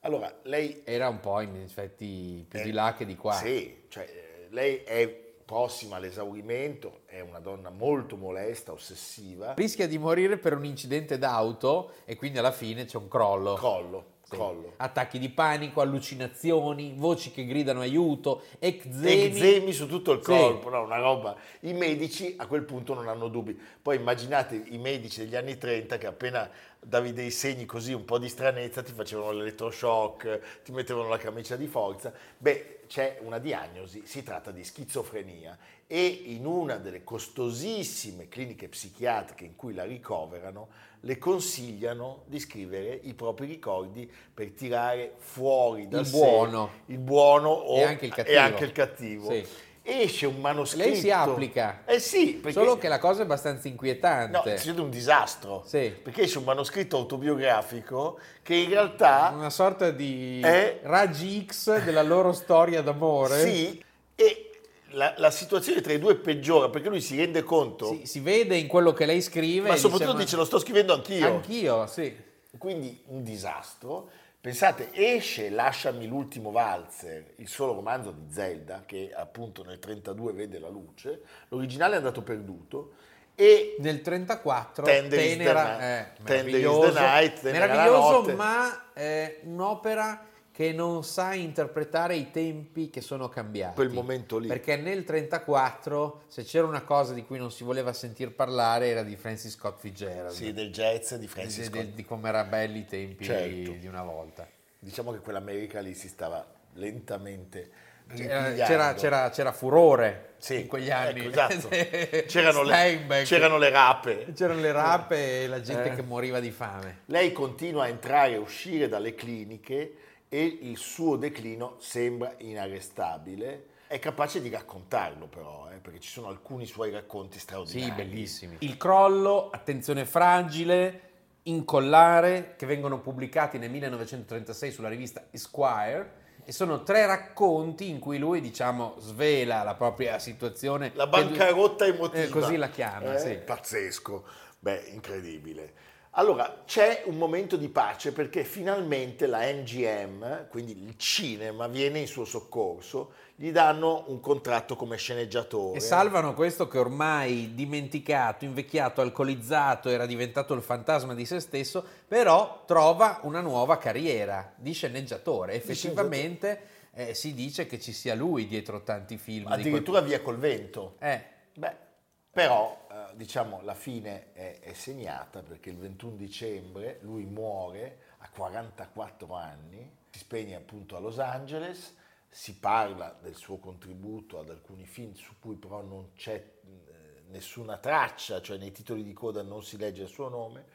Allora, 0.00 0.32
lei 0.42 0.82
Era 0.84 1.08
un 1.08 1.20
po' 1.20 1.40
in 1.40 1.56
effetti 1.56 2.44
più 2.48 2.58
Eh, 2.58 2.64
di 2.64 2.72
là 2.72 2.92
che 2.94 3.04
di 3.06 3.16
qua. 3.16 3.32
Sì, 3.34 3.84
cioè, 3.88 4.04
eh, 4.04 4.46
lei 4.50 4.82
è 4.82 5.08
prossima 5.44 5.96
all'esaurimento, 5.96 7.02
è 7.06 7.20
una 7.20 7.38
donna 7.38 7.70
molto 7.70 8.16
molesta, 8.16 8.72
ossessiva. 8.72 9.54
Rischia 9.54 9.86
di 9.88 9.96
morire 9.96 10.38
per 10.38 10.54
un 10.54 10.64
incidente 10.64 11.18
d'auto 11.18 11.92
e 12.04 12.16
quindi 12.16 12.38
alla 12.38 12.52
fine 12.52 12.84
c'è 12.84 12.96
un 12.96 13.08
crollo. 13.08 13.54
Crollo, 13.54 14.04
Sì. 14.28 14.36
crollo. 14.36 14.74
Attacchi 14.76 15.18
di 15.18 15.30
panico, 15.30 15.80
allucinazioni, 15.80 16.92
voci 16.94 17.30
che 17.30 17.46
gridano 17.46 17.80
aiuto, 17.80 18.42
eczemi. 18.58 19.24
Eczemi 19.24 19.72
su 19.72 19.86
tutto 19.86 20.12
il 20.12 20.18
Sì. 20.22 20.30
corpo, 20.30 20.68
no, 20.68 20.82
una 20.82 20.98
roba. 20.98 21.34
I 21.60 21.72
medici 21.72 22.34
a 22.36 22.46
quel 22.46 22.64
punto 22.64 22.92
non 22.92 23.08
hanno 23.08 23.28
dubbi. 23.28 23.58
Poi 23.80 23.96
immaginate 23.96 24.62
i 24.66 24.76
medici 24.78 25.20
degli 25.20 25.34
anni 25.34 25.56
30 25.56 25.96
che 25.96 26.06
appena 26.06 26.48
davi 26.78 27.12
dei 27.14 27.30
segni 27.30 27.64
così, 27.64 27.92
un 27.94 28.04
po' 28.04 28.18
di 28.18 28.28
stranezza, 28.28 28.82
ti 28.82 28.92
facevano 28.92 29.32
l'elettroshock, 29.32 30.62
ti 30.62 30.72
mettevano 30.72 31.08
la 31.08 31.18
camicia 31.18 31.56
di 31.56 31.66
forza. 31.66 32.12
Beh, 32.36 32.77
c'è 32.88 33.18
una 33.22 33.38
diagnosi, 33.38 34.02
si 34.04 34.22
tratta 34.24 34.50
di 34.50 34.64
schizofrenia 34.64 35.56
e 35.86 36.04
in 36.06 36.44
una 36.46 36.76
delle 36.76 37.04
costosissime 37.04 38.28
cliniche 38.28 38.68
psichiatriche 38.68 39.44
in 39.44 39.54
cui 39.56 39.74
la 39.74 39.84
ricoverano, 39.84 40.68
le 41.02 41.16
consigliano 41.18 42.22
di 42.26 42.40
scrivere 42.40 42.98
i 43.04 43.14
propri 43.14 43.46
ricordi 43.46 44.10
per 44.34 44.50
tirare 44.50 45.14
fuori 45.18 45.86
dal 45.86 46.00
Il 46.00 46.06
sé 46.06 46.16
buono. 46.18 46.70
il 46.86 46.98
buono 46.98 47.50
o- 47.50 47.76
E 47.78 47.82
anche 47.84 48.06
il 48.06 48.12
cattivo. 48.14 48.38
anche 48.40 48.64
il 48.64 48.72
cattivo. 48.72 49.30
Sì. 49.30 49.46
Esce 49.90 50.26
un 50.26 50.38
manoscritto. 50.40 50.86
Lei 50.86 50.96
si 50.96 51.10
applica. 51.10 51.82
Eh 51.86 51.98
sì, 51.98 52.34
perché... 52.34 52.52
Solo 52.52 52.76
che 52.76 52.88
la 52.88 52.98
cosa 52.98 53.20
è 53.20 53.24
abbastanza 53.24 53.62
No, 53.64 53.70
inquietante. 53.70 54.58
succede 54.58 54.82
un 54.82 54.90
disastro. 54.90 55.62
Sì. 55.66 55.94
Perché 56.02 56.22
esce 56.22 56.36
un 56.36 56.44
manoscritto 56.44 56.98
autobiografico 56.98 58.18
che 58.42 58.54
in 58.54 58.68
realtà... 58.68 59.32
Una 59.34 59.48
sorta 59.48 59.90
di 59.90 60.40
È- 60.42 60.80
raggi 60.82 61.46
X 61.48 61.82
della 61.84 62.02
loro 62.02 62.32
storia 62.34 62.82
d'amore. 62.82 63.40
Sì, 63.40 63.82
e 64.14 64.50
la, 64.90 65.14
la 65.16 65.30
situazione 65.30 65.80
tra 65.80 65.94
i 65.94 65.98
due 65.98 66.16
peggiora 66.16 66.68
perché 66.68 66.88
lui 66.90 67.00
si 67.00 67.16
rende 67.16 67.42
conto, 67.42 67.86
Si, 67.88 68.06
si 68.06 68.20
vede 68.20 68.56
in 68.56 68.66
quello 68.66 68.92
che 68.92 69.06
lei 69.06 69.22
scrive. 69.22 69.68
ma 69.68 69.76
soprattutto 69.76 70.12
ma- 70.12 70.18
dice 70.18 70.36
lo 70.36 70.44
sto 70.44 70.58
scrivendo 70.58 70.92
anch'io. 70.92 71.26
Anch'io, 71.26 71.86
sì. 71.86 72.14
Quindi 72.58 73.02
un 73.06 73.22
disastro. 73.22 74.10
Pensate, 74.48 74.88
esce 74.94 75.50
Lasciami 75.50 76.06
l'ultimo 76.06 76.50
valzer, 76.50 77.32
il 77.36 77.48
solo 77.48 77.74
romanzo 77.74 78.12
di 78.12 78.32
Zelda, 78.32 78.84
che 78.86 79.12
appunto 79.14 79.62
nel 79.62 79.78
32 79.78 80.32
vede 80.32 80.58
la 80.58 80.70
luce, 80.70 81.20
l'originale 81.48 81.92
è 81.92 81.96
andato 81.98 82.22
perduto, 82.22 82.92
e 83.34 83.76
Nel 83.80 84.00
34 84.00 84.84
Tender 84.84 85.18
is 85.18 85.24
the 85.32 85.36
Tenera, 85.36 85.62
night. 85.76 85.82
eh, 85.82 86.22
Tender 86.24 86.46
is 86.46 86.52
the 86.54 86.60
meraviglioso, 86.62 86.98
night, 86.98 87.40
Tenera 87.42 87.66
meraviglioso 87.66 88.34
ma 88.36 88.92
è 88.94 89.40
un'opera 89.42 90.24
che 90.58 90.72
non 90.72 91.04
sa 91.04 91.34
interpretare 91.34 92.16
i 92.16 92.32
tempi 92.32 92.90
che 92.90 93.00
sono 93.00 93.28
cambiati. 93.28 93.76
Quel 93.76 93.90
momento 93.90 94.38
lì. 94.38 94.48
Perché 94.48 94.74
nel 94.74 95.04
34, 95.04 96.22
se 96.26 96.42
c'era 96.42 96.66
una 96.66 96.82
cosa 96.82 97.12
di 97.14 97.24
cui 97.24 97.38
non 97.38 97.52
si 97.52 97.62
voleva 97.62 97.92
sentir 97.92 98.32
parlare, 98.32 98.88
era 98.88 99.04
di 99.04 99.14
Francis 99.14 99.52
Scott 99.52 99.78
Fitzgerald. 99.78 100.34
sì, 100.34 100.52
del 100.52 100.72
jazz 100.72 101.12
di 101.12 101.20
di, 101.20 101.28
Francis 101.28 101.70
di- 101.70 101.78
Scott. 101.78 101.88
di 101.94 102.04
come 102.04 102.28
era 102.28 102.42
belli 102.42 102.80
i 102.80 102.84
tempi 102.86 103.24
Certo. 103.24 103.70
di 103.70 103.86
una 103.86 104.02
volta. 104.02 104.48
Diciamo 104.80 105.12
che 105.12 105.18
quell'America 105.20 105.78
lì 105.78 105.94
si 105.94 106.08
stava 106.08 106.44
lentamente 106.72 107.70
C'era, 108.12 108.52
c'era- 108.54 108.94
c'era- 108.94 109.30
c'era 109.30 109.52
furore 109.52 110.30
Sì, 110.38 110.62
in 110.62 110.66
quegli 110.66 110.90
anni. 110.90 111.20
ecco, 111.20 111.28
esatto. 111.28 111.68
C'erano, 112.26 112.26
c'erano, 112.26 112.62
le, 112.64 113.22
c'erano 113.24 113.58
le 113.58 113.70
rape. 113.70 114.26
c'erano 114.34 114.60
le 114.60 114.72
rape 114.72 115.42
e 115.42 115.46
la 115.46 115.60
gente 115.60 115.92
Eh. 115.92 115.94
che 115.94 116.02
moriva 116.02 116.40
di 116.40 116.50
fame. 116.50 117.02
Lei 117.04 117.30
continua 117.30 117.84
a 117.84 117.88
entrare 117.88 118.32
e 118.32 118.36
uscire 118.38 118.88
dalle 118.88 119.14
cliniche 119.14 119.92
e 120.28 120.58
il 120.62 120.76
suo 120.76 121.16
declino 121.16 121.76
sembra 121.78 122.34
inarrestabile. 122.38 123.66
È 123.86 123.98
capace 123.98 124.42
di 124.42 124.50
raccontarlo 124.50 125.26
però, 125.26 125.68
eh, 125.72 125.78
perché 125.78 126.00
ci 126.00 126.10
sono 126.10 126.28
alcuni 126.28 126.66
suoi 126.66 126.90
racconti 126.90 127.38
straordinari. 127.38 127.90
Sì, 127.90 127.96
bellissimi. 127.96 128.56
Il 128.60 128.76
crollo, 128.76 129.48
attenzione 129.50 130.04
fragile, 130.04 131.02
incollare, 131.44 132.54
che 132.56 132.66
vengono 132.66 133.00
pubblicati 133.00 133.56
nel 133.56 133.70
1936 133.70 134.70
sulla 134.70 134.88
rivista 134.88 135.28
Esquire. 135.30 136.26
E 136.44 136.52
sono 136.52 136.82
tre 136.82 137.04
racconti 137.04 137.90
in 137.90 137.98
cui 137.98 138.16
lui, 138.18 138.40
diciamo, 138.40 138.94
svela 138.98 139.62
la 139.62 139.74
propria 139.74 140.18
situazione. 140.18 140.92
La 140.94 141.06
bancarotta 141.06 141.84
emotiva. 141.84 142.22
Eh, 142.22 142.28
così 142.28 142.56
la 142.56 142.70
chiama, 142.70 143.14
Eh, 143.14 143.18
sì. 143.18 143.34
Pazzesco, 143.34 144.24
beh, 144.58 144.84
incredibile. 144.92 145.72
Allora, 146.18 146.62
c'è 146.66 147.04
un 147.04 147.16
momento 147.16 147.56
di 147.56 147.68
pace 147.68 148.10
perché 148.10 148.42
finalmente 148.42 149.28
la 149.28 149.38
MGM, 149.52 150.48
quindi 150.48 150.72
il 150.72 150.96
cinema, 150.96 151.68
viene 151.68 152.00
in 152.00 152.08
suo 152.08 152.24
soccorso, 152.24 153.12
gli 153.36 153.52
danno 153.52 154.02
un 154.08 154.18
contratto 154.18 154.74
come 154.74 154.96
sceneggiatore. 154.96 155.76
E 155.76 155.80
salvano 155.80 156.34
questo 156.34 156.66
che 156.66 156.76
ormai 156.76 157.54
dimenticato, 157.54 158.44
invecchiato, 158.44 159.00
alcolizzato, 159.00 159.90
era 159.90 160.06
diventato 160.06 160.54
il 160.54 160.62
fantasma 160.62 161.14
di 161.14 161.24
se 161.24 161.38
stesso, 161.38 161.84
però 162.08 162.64
trova 162.66 163.20
una 163.22 163.40
nuova 163.40 163.78
carriera 163.78 164.52
di 164.56 164.72
sceneggiatore. 164.72 165.52
Effettivamente 165.52 166.62
eh, 166.94 167.14
si 167.14 167.32
dice 167.32 167.66
che 167.66 167.78
ci 167.78 167.92
sia 167.92 168.16
lui 168.16 168.48
dietro 168.48 168.82
tanti 168.82 169.18
film. 169.18 169.44
di 169.44 169.44
quel- 169.44 169.60
Addirittura 169.60 170.00
via 170.00 170.20
col 170.20 170.38
vento. 170.38 170.96
Eh, 170.98 171.22
Beh, 171.54 171.86
però, 172.32 172.86
diciamo, 173.18 173.60
la 173.62 173.74
fine 173.74 174.32
è, 174.32 174.60
è 174.60 174.72
segnata 174.74 175.42
perché 175.42 175.70
il 175.70 175.76
21 175.76 176.14
dicembre 176.14 177.00
lui 177.02 177.24
muore 177.24 177.98
a 178.18 178.30
44 178.30 179.34
anni, 179.34 179.96
si 180.08 180.20
spegne 180.20 180.54
appunto 180.54 180.96
a 180.96 181.00
Los 181.00 181.18
Angeles, 181.18 181.96
si 182.28 182.54
parla 182.54 183.18
del 183.20 183.34
suo 183.34 183.58
contributo 183.58 184.38
ad 184.38 184.50
alcuni 184.50 184.86
film 184.86 185.14
su 185.14 185.34
cui 185.40 185.56
però 185.56 185.82
non 185.82 186.12
c'è 186.14 186.34
eh, 186.34 187.22
nessuna 187.30 187.78
traccia, 187.78 188.40
cioè 188.40 188.56
nei 188.56 188.70
titoli 188.70 189.02
di 189.02 189.12
coda 189.12 189.42
non 189.42 189.64
si 189.64 189.76
legge 189.76 190.02
il 190.02 190.08
suo 190.08 190.28
nome. 190.28 190.66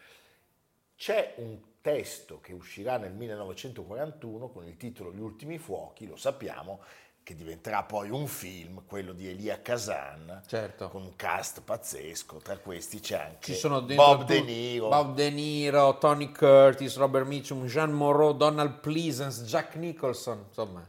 C'è 0.98 1.36
un 1.38 1.60
testo 1.80 2.42
che 2.42 2.52
uscirà 2.52 2.98
nel 2.98 3.14
1941 3.14 4.50
con 4.50 4.68
il 4.68 4.76
titolo 4.76 5.14
Gli 5.14 5.22
ultimi 5.22 5.58
fuochi, 5.58 6.08
lo 6.08 6.18
sappiamo, 6.18 6.82
che 7.24 7.36
diventerà 7.36 7.84
poi 7.84 8.10
un 8.10 8.27
film, 8.27 8.84
quello 8.86 9.13
di 9.13 9.30
Elia 9.30 9.62
Kazan, 9.62 10.42
Certo. 10.46 10.89
con 10.89 11.03
un 11.03 11.15
cast 11.15 11.62
pazzesco, 11.62 12.38
tra 12.38 12.58
questi 12.58 13.00
c'è 13.00 13.18
anche 13.18 13.58
Bob 13.96 14.25
De 14.25 14.42
Niro, 14.42 14.89
Bob 14.89 15.15
De 15.15 15.30
Niro, 15.30 15.98
Tony 15.98 16.32
Curtis, 16.32 16.98
Robert 16.98 17.25
Mitchum, 17.25 17.65
Jean 17.65 17.92
Moreau, 17.92 18.34
Donald 18.34 18.80
Pleasance, 18.80 19.44
Jack 19.46 19.75
Nicholson, 19.75 20.46
insomma. 20.50 20.86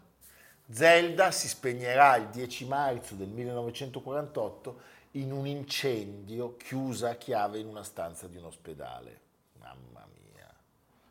Zelda 0.71 1.31
si 1.31 1.47
spegnerà 1.47 2.17
il 2.17 2.29
10 2.29 2.67
marzo 2.67 3.15
del 3.15 3.29
1948 3.29 4.81
in 5.13 5.31
un 5.31 5.47
incendio 5.47 6.57
chiusa 6.57 7.11
a 7.11 7.15
chiave 7.15 7.59
in 7.59 7.67
una 7.69 7.85
stanza 7.85 8.27
di 8.27 8.37
un 8.39 8.45
ospedale. 8.47 9.21
Mamma 9.61 10.05
mia. 10.33 10.53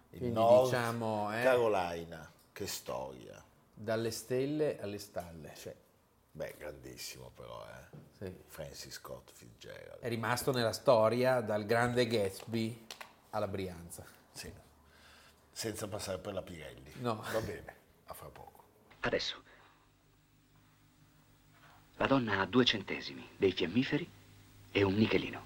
Il 0.10 0.18
Quindi 0.18 0.36
North 0.36 0.66
diciamo, 0.66 1.34
eh. 1.38 1.44
Carolina, 1.44 2.30
che 2.52 2.68
storia. 2.68 3.42
Dalle 3.74 4.12
stelle 4.12 4.80
alle 4.80 5.00
stalle. 5.00 5.54
Beh, 6.32 6.56
grandissimo 6.58 7.32
però, 7.36 7.66
eh. 7.66 7.98
Sì. 8.18 8.34
Francis 8.48 8.94
Scott 8.94 9.32
Fitzgerald. 9.32 10.00
È 10.02 10.08
rimasto 10.08 10.52
nella 10.52 10.72
storia 10.72 11.42
dal 11.42 11.66
grande 11.66 12.08
Gatsby 12.08 12.86
alla 13.32 13.48
Brianza. 13.48 14.06
Sì. 14.32 14.52
Senza 15.52 15.88
passare 15.88 16.20
per 16.20 16.34
la 16.34 16.42
Pirelli. 16.42 16.94
No. 17.00 17.24
Va 17.32 17.42
bene, 17.42 17.76
a 18.06 18.14
fra 18.14 18.30
poco. 18.30 18.64
Adesso. 19.02 19.42
La 21.98 22.08
donna 22.08 22.40
ha 22.40 22.46
due 22.46 22.66
centesimi, 22.66 23.28
dei 23.38 23.52
fiammiferi 23.52 24.10
e 24.72 24.84
un 24.84 24.96
nichelino. 24.96 25.46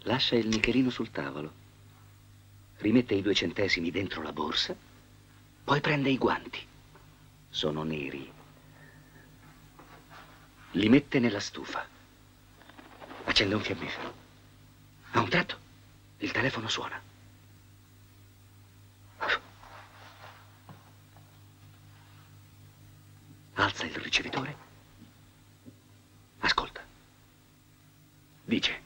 Lascia 0.00 0.34
il 0.34 0.48
nichelino 0.48 0.90
sul 0.90 1.10
tavolo, 1.12 1.52
rimette 2.78 3.14
i 3.14 3.22
due 3.22 3.34
centesimi 3.34 3.92
dentro 3.92 4.20
la 4.22 4.32
borsa, 4.32 4.74
poi 5.64 5.80
prende 5.80 6.10
i 6.10 6.18
guanti. 6.18 6.66
Sono 7.48 7.82
neri. 7.82 8.30
Li 10.72 10.88
mette 10.88 11.18
nella 11.18 11.40
stufa. 11.40 11.86
Accende 13.24 13.54
un 13.54 13.62
fiammifero. 13.62 14.14
A 15.12 15.20
un 15.20 15.28
tratto 15.28 15.58
il 16.18 16.30
telefono 16.30 16.68
suona. 16.68 17.00
Alza 23.54 23.84
il 23.84 23.94
ricevitore. 23.96 24.56
Ascolta. 26.40 26.80
Dice, 28.44 28.80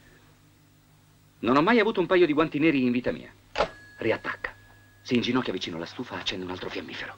non 1.41 1.57
ho 1.57 1.63
mai 1.63 1.79
avuto 1.79 2.01
un 2.01 2.07
paio 2.07 2.27
di 2.27 2.33
guanti 2.33 2.59
neri 2.59 2.83
in 2.83 2.91
vita 2.91 3.13
mia. 3.13 3.33
Riattacca. 3.99 4.56
Si 5.07 5.15
inginocchia 5.15 5.53
vicino 5.53 5.77
alla 5.77 5.87
stufa, 5.87 6.17
accende 6.17 6.45
un 6.45 6.51
altro 6.51 6.69
fiammifero. 6.69 7.17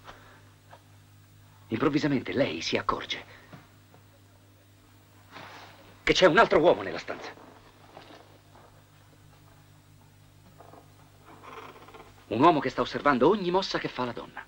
Improvvisamente 1.68 2.34
lei 2.34 2.60
si 2.60 2.76
accorge 2.76 3.24
che 6.02 6.12
c'è 6.12 6.26
un 6.26 6.36
altro 6.36 6.58
uomo 6.58 6.82
nella 6.82 6.98
stanza. 6.98 7.30
Un 12.26 12.42
uomo 12.42 12.60
che 12.60 12.68
sta 12.68 12.82
osservando 12.82 13.26
ogni 13.26 13.50
mossa 13.50 13.78
che 13.78 13.88
fa 13.88 14.04
la 14.04 14.12
donna. 14.12 14.47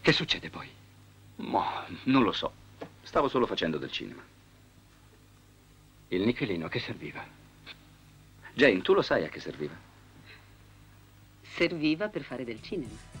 Che 0.00 0.12
succede 0.12 0.50
poi? 0.50 0.68
Ma 1.36 1.86
non 2.04 2.22
lo 2.22 2.32
so. 2.32 2.52
Stavo 3.02 3.28
solo 3.28 3.46
facendo 3.46 3.78
del 3.78 3.90
cinema. 3.90 4.22
Il 6.08 6.22
nichelino 6.22 6.66
a 6.66 6.68
che 6.68 6.80
serviva? 6.80 7.24
Jane, 8.54 8.80
tu 8.82 8.94
lo 8.94 9.02
sai 9.02 9.24
a 9.24 9.28
che 9.28 9.40
serviva? 9.40 9.74
Serviva 11.42 12.08
per 12.08 12.22
fare 12.22 12.44
del 12.44 12.62
cinema. 12.62 13.17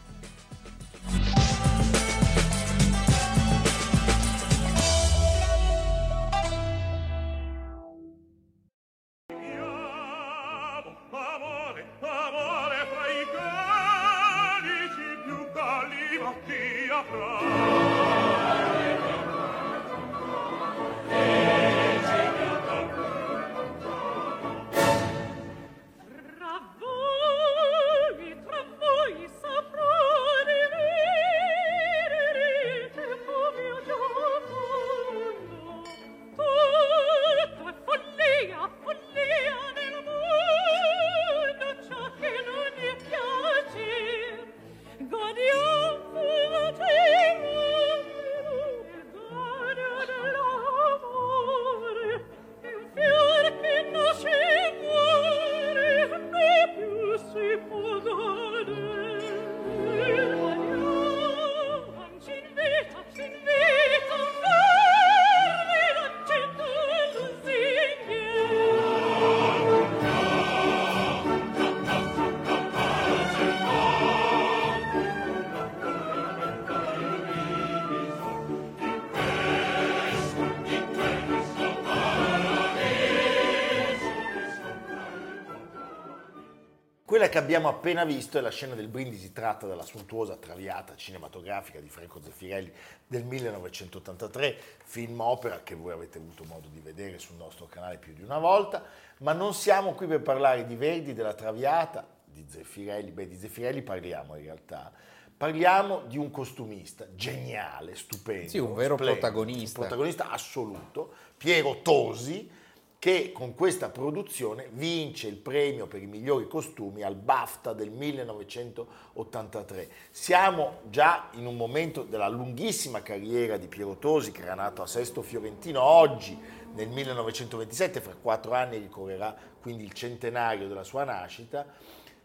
Quella 87.08 87.30
che 87.30 87.38
abbiamo 87.38 87.68
appena 87.68 88.04
visto 88.04 88.36
è 88.36 88.42
la 88.42 88.50
scena 88.50 88.74
del 88.74 88.88
brindisi 88.88 89.32
tratta 89.32 89.66
dalla 89.66 89.86
sontuosa 89.86 90.36
Traviata 90.36 90.94
cinematografica 90.94 91.80
di 91.80 91.88
Franco 91.88 92.20
Zeffirelli 92.22 92.70
del 93.06 93.24
1983, 93.24 94.58
film 94.84 95.18
opera 95.20 95.62
che 95.64 95.74
voi 95.74 95.92
avete 95.92 96.18
avuto 96.18 96.44
modo 96.44 96.68
di 96.70 96.80
vedere 96.80 97.18
sul 97.18 97.36
nostro 97.36 97.64
canale 97.64 97.96
più 97.96 98.12
di 98.12 98.22
una 98.22 98.36
volta, 98.36 98.84
ma 99.20 99.32
non 99.32 99.54
siamo 99.54 99.94
qui 99.94 100.06
per 100.06 100.20
parlare 100.20 100.66
di 100.66 100.76
Verdi, 100.76 101.14
della 101.14 101.32
Traviata, 101.32 102.06
di 102.26 102.44
Zeffirelli, 102.46 103.10
beh 103.10 103.26
di 103.26 103.38
Zeffirelli 103.38 103.80
parliamo 103.80 104.36
in 104.36 104.42
realtà, 104.42 104.92
parliamo 105.34 106.02
di 106.02 106.18
un 106.18 106.30
costumista 106.30 107.06
geniale, 107.14 107.94
stupendo. 107.94 108.50
Sì, 108.50 108.58
un 108.58 108.74
vero 108.74 108.96
splendido, 108.96 109.18
protagonista. 109.18 109.80
Un 109.80 109.86
protagonista 109.86 110.30
assoluto, 110.30 111.14
Piero 111.38 111.80
Tosi, 111.80 112.57
che 112.98 113.30
con 113.32 113.54
questa 113.54 113.90
produzione 113.90 114.68
vince 114.72 115.28
il 115.28 115.36
premio 115.36 115.86
per 115.86 116.02
i 116.02 116.06
migliori 116.06 116.48
costumi 116.48 117.02
al 117.02 117.14
BAFTA 117.14 117.72
del 117.72 117.90
1983. 117.90 119.88
Siamo 120.10 120.80
già 120.90 121.28
in 121.34 121.46
un 121.46 121.56
momento 121.56 122.02
della 122.02 122.26
lunghissima 122.28 123.00
carriera 123.00 123.56
di 123.56 123.68
Piero 123.68 123.98
Tosi, 123.98 124.32
che 124.32 124.42
era 124.42 124.54
nato 124.54 124.82
a 124.82 124.88
Sesto 124.88 125.22
Fiorentino, 125.22 125.80
oggi 125.80 126.36
nel 126.74 126.88
1927, 126.88 128.00
fra 128.00 128.16
quattro 128.20 128.54
anni 128.54 128.78
ricorrerà 128.78 129.32
quindi 129.60 129.84
il 129.84 129.92
centenario 129.92 130.66
della 130.66 130.82
sua 130.82 131.04
nascita. 131.04 131.64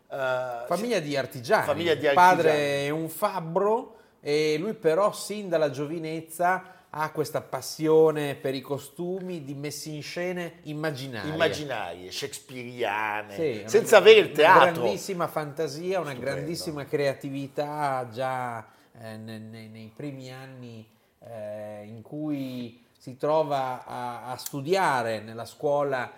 Eh, 0.09 0.65
Famiglia 0.65 0.99
di 0.99 1.15
artigiani. 1.15 1.65
Famiglia 1.65 1.93
di 1.93 2.07
Il 2.07 2.13
padre 2.13 2.49
artigiani. 2.49 2.85
è 2.87 2.89
un 2.89 3.09
fabbro 3.09 3.97
e 4.25 4.55
lui 4.57 4.73
però 4.73 5.11
sin 5.11 5.49
dalla 5.49 5.69
giovinezza 5.69 6.63
ha 6.89 7.11
questa 7.11 7.41
passione 7.41 8.35
per 8.35 8.53
i 8.55 8.61
costumi 8.61 9.43
di 9.43 9.53
messi 9.53 9.93
in 9.95 10.01
scene 10.03 10.59
immaginarie. 10.63 11.31
immaginarie, 11.33 12.11
shakespeariane, 12.11 13.33
Sì, 13.35 13.57
una- 13.61 13.67
senza 13.69 13.97
avere 13.97 14.19
il 14.19 14.31
teatro. 14.31 14.61
Una 14.61 14.71
grandissima 14.71 15.27
fantasia, 15.27 15.99
una 15.99 16.11
Stupendo. 16.11 16.35
grandissima 16.35 16.85
creatività 16.85 18.07
già 18.11 18.65
eh, 19.01 19.17
ne- 19.17 19.39
ne- 19.39 19.67
nei 19.67 19.91
primi 19.93 20.31
anni 20.31 20.87
eh, 21.19 21.83
in 21.85 22.01
cui 22.03 22.85
si 22.95 23.17
trova 23.17 23.83
a, 23.85 24.25
a 24.31 24.37
studiare 24.37 25.19
nella 25.19 25.45
scuola 25.45 26.11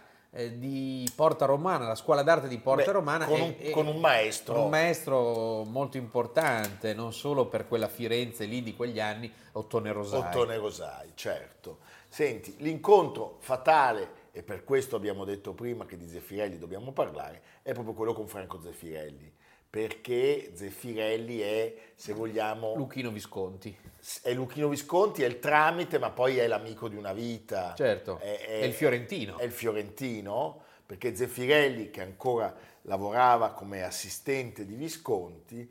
di 0.57 1.09
Porta 1.15 1.45
Romana, 1.45 1.87
la 1.87 1.95
scuola 1.95 2.21
d'arte 2.21 2.47
di 2.47 2.57
Porta 2.57 2.85
Beh, 2.85 2.91
Romana. 2.91 3.25
con 3.25 3.39
un- 3.39 3.55
e- 3.57 3.69
con 3.71 3.87
un 3.87 3.99
maestro. 3.99 4.53
con 4.55 4.63
un 4.63 4.69
maestro 4.69 5.63
molto 5.63 5.97
importante, 5.97 6.93
non 6.93 7.13
solo 7.13 7.45
per 7.45 7.67
quella 7.67 7.87
Firenze 7.87 8.45
lì 8.45 8.61
di 8.61 8.75
quegli 8.75 8.99
anni, 8.99 9.31
Ottone 9.53 9.91
Rosai. 9.93 10.19
Ottone 10.19 10.57
Rosai, 10.57 11.11
certo. 11.15 11.79
Senti, 12.09 12.55
l'incontro 12.59 13.37
fatale, 13.39 14.23
e 14.31 14.43
per 14.43 14.63
questo 14.65 14.95
abbiamo 14.97 15.23
detto 15.23 15.53
prima 15.53 15.85
che 15.85 15.97
di 15.97 16.07
Zeffirelli 16.07 16.57
dobbiamo 16.57 16.91
parlare, 16.91 17.41
è 17.61 17.71
proprio 17.73 17.93
quello 17.93 18.13
con 18.13 18.27
Franco 18.27 18.59
Zeffirelli, 18.61 19.31
perché 19.75 20.51
Zeffirelli 20.53 21.39
è, 21.39 21.75
se 21.95 22.13
vogliamo, 22.13 22.75
Luchino 22.75 23.11
Visconti. 23.11 23.75
è 24.21 24.33
Luchino 24.33 24.69
Visconti, 24.69 25.21
è 25.21 25.25
il 25.25 25.39
tramite, 25.39 25.99
ma 25.99 26.11
poi 26.11 26.37
è 26.37 26.47
l'amico 26.47 26.87
di 26.87 26.95
una 26.95 27.11
vita. 27.11 27.73
Certo, 27.75 28.17
è, 28.19 28.39
è 28.61 28.63
il 28.63 28.71
fiorentino. 28.71 29.37
È 29.37 29.43
il 29.43 29.51
fiorentino, 29.51 30.63
perché 30.85 31.13
Zeffirelli, 31.13 31.89
che 31.89 31.99
ancora 31.99 32.55
lavorava 32.83 33.51
come 33.51 33.83
assistente 33.83 34.65
di 34.65 34.75
Visconti, 34.75 35.69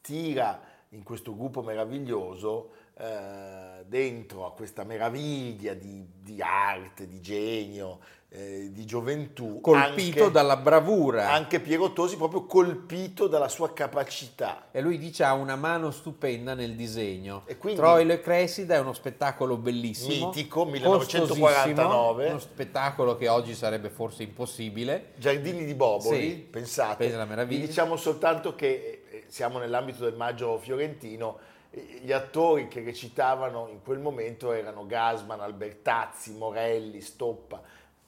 tira 0.00 0.58
in 0.92 1.02
questo 1.02 1.34
gruppo 1.34 1.62
meraviglioso 1.62 2.70
eh, 2.98 3.84
dentro 3.86 4.46
a 4.46 4.52
questa 4.52 4.84
meraviglia 4.84 5.72
di, 5.74 6.06
di 6.20 6.40
arte, 6.42 7.08
di 7.08 7.20
genio, 7.22 7.98
eh, 8.28 8.68
di 8.70 8.84
gioventù. 8.84 9.62
Colpito 9.62 10.20
anche- 10.24 10.30
dalla 10.30 10.58
bravura. 10.58 11.30
Anche 11.30 11.60
Piero 11.60 11.94
Tosi, 11.94 12.16
proprio 12.16 12.44
colpito 12.44 13.26
dalla 13.26 13.48
sua 13.48 13.72
capacità. 13.72 14.66
E 14.70 14.82
lui 14.82 14.98
dice 14.98 15.24
ha 15.24 15.32
una 15.32 15.56
mano 15.56 15.90
stupenda 15.90 16.52
nel 16.52 16.76
disegno. 16.76 17.44
E 17.46 17.56
quindi- 17.56 17.80
Troilo 17.80 18.12
e 18.12 18.20
Cressida 18.20 18.74
è 18.74 18.78
uno 18.78 18.92
spettacolo 18.92 19.56
bellissimo. 19.56 20.26
Mitico, 20.26 20.64
costosissimo, 20.66 21.46
1949. 21.46 22.28
Uno 22.28 22.38
spettacolo 22.38 23.16
che 23.16 23.28
oggi 23.28 23.54
sarebbe 23.54 23.88
forse 23.88 24.22
impossibile. 24.24 25.12
Giardini 25.16 25.64
di 25.64 25.74
Boboli, 25.74 26.20
Sì, 26.20 26.36
pensate. 26.36 27.46
diciamo 27.46 27.96
soltanto 27.96 28.54
che 28.54 29.01
siamo 29.32 29.58
nell'ambito 29.58 30.04
del 30.04 30.14
maggio 30.14 30.58
fiorentino 30.58 31.38
Gli 31.70 32.12
attori 32.12 32.68
che 32.68 32.82
recitavano 32.82 33.68
in 33.68 33.80
quel 33.82 33.98
momento 33.98 34.52
erano 34.52 34.84
Gasman, 34.84 35.40
Albertazzi, 35.40 36.34
Morelli, 36.34 37.00
Stoppa, 37.00 37.62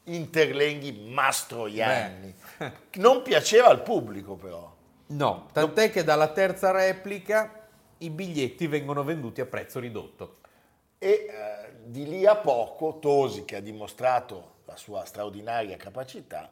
Interlenghi, 0.05 0.93
Mastroianni. 1.09 2.35
Non 2.97 3.23
piaceva 3.23 3.69
al 3.69 3.83
pubblico 3.83 4.35
però. 4.35 4.71
No, 5.07 5.49
tant'è 5.51 5.91
che 5.91 6.05
dalla 6.05 6.29
terza 6.29 6.73
replica 6.73 7.69
i 7.99 8.11
biglietti 8.11 8.67
vengono 8.67 9.03
venduti 9.03 9.41
a 9.41 9.47
prezzo 9.47 9.81
ridotto. 9.81 10.41
E 10.99 11.09
eh, 11.09 11.73
di 11.85 12.07
lì 12.07 12.27
a 12.27 12.37
poco 12.37 12.99
Tosi, 12.99 13.47
che 13.47 13.57
ha 13.57 13.61
dimostrato 13.61 14.57
la 14.67 14.77
sua 14.77 15.07
straordinaria 15.07 15.79
capacità, 15.79 16.51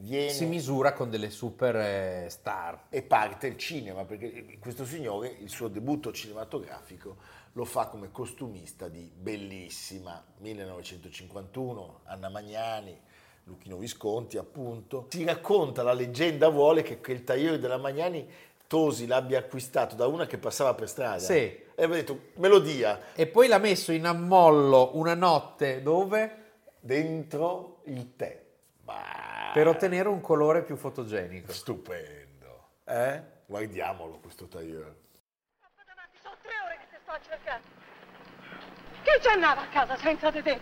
viene 0.00 0.30
Si 0.30 0.44
misura 0.46 0.92
con 0.92 1.10
delle 1.10 1.30
super 1.30 1.76
eh, 1.76 2.26
star. 2.28 2.86
e 2.88 3.02
parte 3.02 3.46
il 3.46 3.56
cinema, 3.56 4.04
perché 4.04 4.58
questo 4.58 4.84
signore 4.84 5.28
il 5.40 5.48
suo 5.48 5.68
debutto 5.68 6.12
cinematografico 6.12 7.16
lo 7.52 7.64
fa 7.64 7.86
come 7.86 8.10
costumista 8.12 8.88
di 8.88 9.10
Bellissima, 9.14 10.22
1951, 10.38 12.00
Anna 12.04 12.28
Magnani, 12.28 12.96
Luchino 13.44 13.76
Visconti 13.76 14.36
appunto. 14.38 15.06
Si 15.10 15.24
racconta, 15.24 15.82
la 15.82 15.92
leggenda 15.92 16.48
vuole 16.48 16.82
che, 16.82 17.00
che 17.00 17.12
il 17.12 17.24
tagliere 17.24 17.58
della 17.58 17.78
Magnani 17.78 18.28
Tosi 18.66 19.08
l'abbia 19.08 19.40
acquistato 19.40 19.96
da 19.96 20.06
una 20.06 20.26
che 20.26 20.38
passava 20.38 20.74
per 20.74 20.88
strada. 20.88 21.18
Sì. 21.18 21.32
E 21.34 21.64
aveva 21.74 21.96
detto, 21.96 22.20
me 22.36 22.46
lo 22.46 22.60
dia, 22.60 23.14
E 23.16 23.26
poi 23.26 23.48
l'ha 23.48 23.58
messo 23.58 23.90
in 23.90 24.06
ammollo 24.06 24.90
una 24.94 25.14
notte 25.14 25.82
dove? 25.82 26.36
dentro 26.78 27.80
il 27.86 28.14
tè. 28.16 28.40
Ma 28.84 29.02
Per 29.52 29.66
ottenere 29.66 30.08
un 30.08 30.20
colore 30.20 30.62
più 30.62 30.76
fotogenico. 30.76 31.52
stupendo. 31.52 32.68
Eh? 32.84 33.20
Guardiamolo 33.46 34.20
questo 34.20 34.46
tagliere. 34.46 34.94
Sono 36.22 36.36
tre 36.40 36.54
ore 36.64 36.78
che 36.78 36.86
ti 36.94 36.96
sto 37.02 37.10
a 37.10 37.20
cercare. 37.20 37.60
Chi 39.02 39.10
ci 39.20 39.28
andava 39.28 39.62
a 39.62 39.66
casa 39.72 39.96
senza 39.96 40.30
di 40.30 40.40
te? 40.42 40.60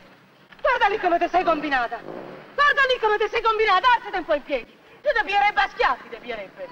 Guarda 0.61 0.88
lì 0.88 0.98
come 0.98 1.18
ti 1.18 1.29
sei 1.29 1.44
combinata. 1.44 2.01
Guarda 2.01 2.83
lì 2.88 2.98
come 2.98 3.18
ti 3.18 3.29
sei 3.29 3.42
combinata. 3.42 3.92
Alzati 3.92 4.16
un 4.16 4.24
po' 4.24 4.35
in 4.35 4.42
piedi. 4.42 4.72
Ti 5.03 5.09
depierebbe 5.12 5.61
a 5.61 5.68
schiaffi, 5.68 6.09
depierebbe. 6.09 6.66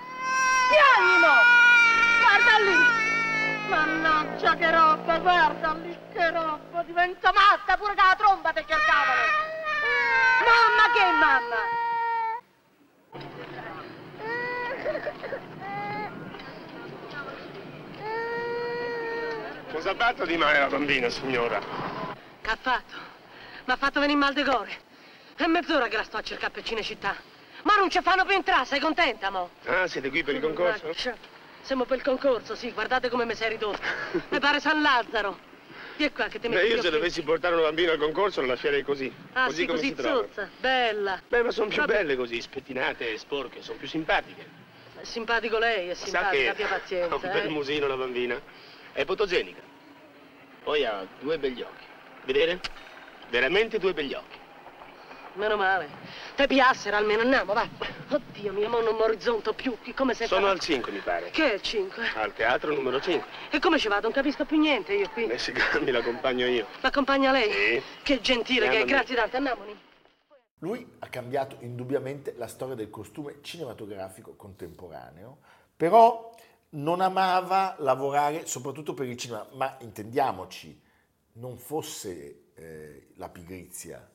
Piani, 0.72 1.18
mo! 1.20 1.36
Guarda 2.24 2.56
lì. 2.64 3.04
Mannaggia 3.68 4.54
che 4.54 4.70
roba, 4.70 5.18
guarda 5.18 5.72
lì 5.74 5.98
che 6.12 6.30
roba. 6.30 6.82
Diventa 6.82 7.30
matta 7.32 7.76
pure 7.76 7.94
che 7.94 8.02
la 8.02 8.16
tromba 8.16 8.52
ti 8.52 8.64
cercavano. 8.66 9.44
Mamma 10.40 10.86
che 10.94 11.04
mamma? 11.12 11.84
Cosa 19.76 19.90
ha 19.90 19.94
fatto 19.94 20.24
di 20.24 20.38
male 20.38 20.58
la 20.58 20.68
bambina, 20.68 21.10
signora? 21.10 21.60
Che 22.40 22.50
ha 22.50 22.56
fatto? 22.58 22.94
Mi 23.66 23.74
ha 23.74 23.76
fatto 23.76 24.00
venire 24.00 24.18
mal 24.18 24.32
de 24.32 24.42
gore. 24.42 24.74
È 25.36 25.44
mezz'ora 25.44 25.86
che 25.88 25.98
la 25.98 26.02
sto 26.02 26.16
a 26.16 26.22
cercare 26.22 26.50
per 26.50 26.62
Cinecittà. 26.62 27.14
Ma 27.62 27.76
non 27.76 27.90
ci 27.90 28.00
fanno 28.00 28.24
più 28.24 28.34
entrare, 28.34 28.64
sei 28.64 28.80
contenta, 28.80 29.28
mo? 29.28 29.50
Ah, 29.66 29.86
siete 29.86 30.08
qui 30.08 30.24
per 30.24 30.34
il 30.36 30.40
concorso? 30.40 30.90
Siamo 31.60 31.84
per 31.84 31.98
il 31.98 32.02
concorso, 32.02 32.54
sì, 32.54 32.72
guardate 32.72 33.10
come 33.10 33.26
mi 33.26 33.34
sei 33.34 33.50
ridotto. 33.50 33.82
Mi 34.30 34.38
pare 34.38 34.60
San 34.60 34.80
Lazzaro. 34.80 35.38
Vieni 35.98 36.12
qua 36.14 36.28
che 36.28 36.40
ti 36.40 36.48
metto 36.48 36.62
Beh, 36.62 36.68
io 36.68 36.80
se 36.80 36.88
dovessi 36.88 37.20
portare 37.20 37.54
una 37.54 37.64
bambina 37.64 37.92
al 37.92 37.98
concorso 37.98 38.40
la 38.40 38.46
lascerei 38.46 38.82
così. 38.82 39.14
Ah, 39.34 39.44
così 39.44 39.60
sì, 39.60 39.66
come 39.66 39.78
così 39.78 39.94
si 39.94 40.00
zozza, 40.00 40.48
bella. 40.58 41.20
Beh, 41.28 41.42
ma 41.42 41.50
sono 41.50 41.68
più 41.68 41.80
Vabbè. 41.80 41.92
belle 41.92 42.16
così, 42.16 42.40
spettinate 42.40 43.12
e 43.12 43.18
sporche, 43.18 43.60
sono 43.60 43.76
più 43.76 43.88
simpatiche. 43.88 44.48
Simpatico 45.02 45.58
lei, 45.58 45.90
è 45.90 45.94
Sa 45.94 46.04
simpatica, 46.06 46.30
che 46.30 46.48
abbia 46.48 46.64
ha 46.64 46.78
pazienza. 46.78 47.14
un 47.14 47.20
bel 47.20 47.44
eh. 47.44 47.48
musino 47.50 47.86
la 47.86 47.96
bambina. 47.96 48.40
È 48.92 49.04
fotogenica. 49.04 49.65
Poi 50.66 50.84
ha 50.84 51.06
due 51.20 51.38
begli 51.38 51.62
occhi. 51.62 51.84
Vedete? 52.24 52.60
Veramente 53.30 53.78
due 53.78 53.94
begli 53.94 54.14
occhi. 54.14 54.36
Meno 55.34 55.54
male. 55.56 55.86
Te 56.34 56.48
piassero 56.48 56.96
almeno, 56.96 57.20
andiamo, 57.22 57.52
vai. 57.52 57.70
Oddio 58.10 58.52
mio, 58.52 58.68
mo 58.68 58.80
non 58.80 58.96
mi 58.96 59.02
orizzonto 59.02 59.52
più. 59.52 59.78
Che 59.80 59.94
Come 59.94 60.12
sei 60.14 60.26
Sono 60.26 60.40
fatto? 60.46 60.52
al 60.54 60.58
5, 60.58 60.90
mi 60.90 60.98
pare. 60.98 61.30
Che 61.30 61.50
è 61.52 61.54
il 61.54 61.62
5? 61.62 62.04
Al 62.16 62.32
teatro 62.34 62.74
numero 62.74 63.00
5. 63.00 63.28
E 63.50 63.60
come 63.60 63.78
ci 63.78 63.86
vado? 63.86 64.02
Non 64.02 64.12
capisco 64.12 64.44
più 64.44 64.58
niente 64.58 64.92
io 64.94 65.08
qui. 65.10 65.28
E 65.28 65.38
si 65.38 65.52
cambi, 65.52 65.92
l'accompagno 65.92 66.46
io. 66.46 66.66
M'accompagna 66.82 67.30
lei? 67.30 67.52
Sì. 67.52 67.82
Che 68.02 68.20
gentile 68.20 68.66
che 68.68 68.78
è, 68.78 68.80
Andiamo. 68.80 68.90
grazie 69.02 69.14
tante, 69.14 69.36
andiamoli. 69.36 69.78
Lui 70.58 70.84
ha 70.98 71.06
cambiato 71.06 71.58
indubbiamente 71.60 72.34
la 72.36 72.48
storia 72.48 72.74
del 72.74 72.90
costume 72.90 73.36
cinematografico 73.40 74.34
contemporaneo, 74.34 75.38
però 75.76 76.34
non 76.76 77.00
amava 77.00 77.76
lavorare 77.78 78.46
soprattutto 78.46 78.94
per 78.94 79.06
il 79.06 79.16
cinema, 79.16 79.46
ma 79.52 79.76
intendiamoci, 79.80 80.80
non 81.34 81.56
fosse 81.58 82.44
eh, 82.54 83.08
la 83.16 83.28
pigrizia. 83.28 84.08